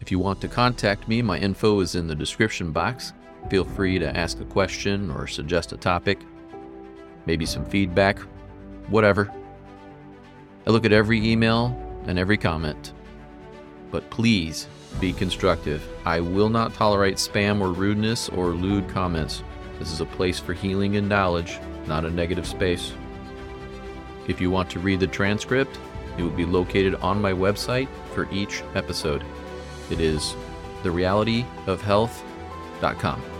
If 0.00 0.10
you 0.10 0.18
want 0.18 0.40
to 0.40 0.48
contact 0.48 1.08
me, 1.08 1.20
my 1.20 1.38
info 1.38 1.80
is 1.80 1.94
in 1.94 2.06
the 2.06 2.14
description 2.14 2.72
box. 2.72 3.12
Feel 3.50 3.64
free 3.64 3.98
to 3.98 4.16
ask 4.16 4.40
a 4.40 4.44
question 4.44 5.10
or 5.10 5.26
suggest 5.26 5.72
a 5.72 5.76
topic 5.76 6.20
maybe 7.26 7.44
some 7.44 7.66
feedback, 7.66 8.18
whatever. 8.88 9.30
I 10.66 10.70
look 10.70 10.86
at 10.86 10.92
every 10.92 11.30
email 11.30 11.78
and 12.06 12.18
every 12.18 12.38
comment. 12.38 12.92
But 13.90 14.08
please 14.10 14.68
be 15.00 15.12
constructive. 15.12 15.86
I 16.04 16.20
will 16.20 16.48
not 16.48 16.74
tolerate 16.74 17.16
spam 17.16 17.60
or 17.60 17.72
rudeness 17.72 18.28
or 18.30 18.50
lewd 18.50 18.88
comments. 18.88 19.42
This 19.78 19.92
is 19.92 20.00
a 20.00 20.06
place 20.06 20.38
for 20.38 20.54
healing 20.54 20.96
and 20.96 21.08
knowledge, 21.08 21.58
not 21.86 22.04
a 22.04 22.10
negative 22.10 22.46
space. 22.46 22.92
If 24.26 24.40
you 24.40 24.50
want 24.50 24.70
to 24.70 24.80
read 24.80 25.00
the 25.00 25.06
transcript, 25.06 25.78
it 26.16 26.22
will 26.22 26.30
be 26.30 26.46
located 26.46 26.94
on 26.96 27.20
my 27.20 27.32
website 27.32 27.88
for 28.14 28.26
each 28.32 28.62
episode. 28.74 29.22
It 29.90 30.00
is 30.00 30.34
therealityofhealth.com. 30.82 33.35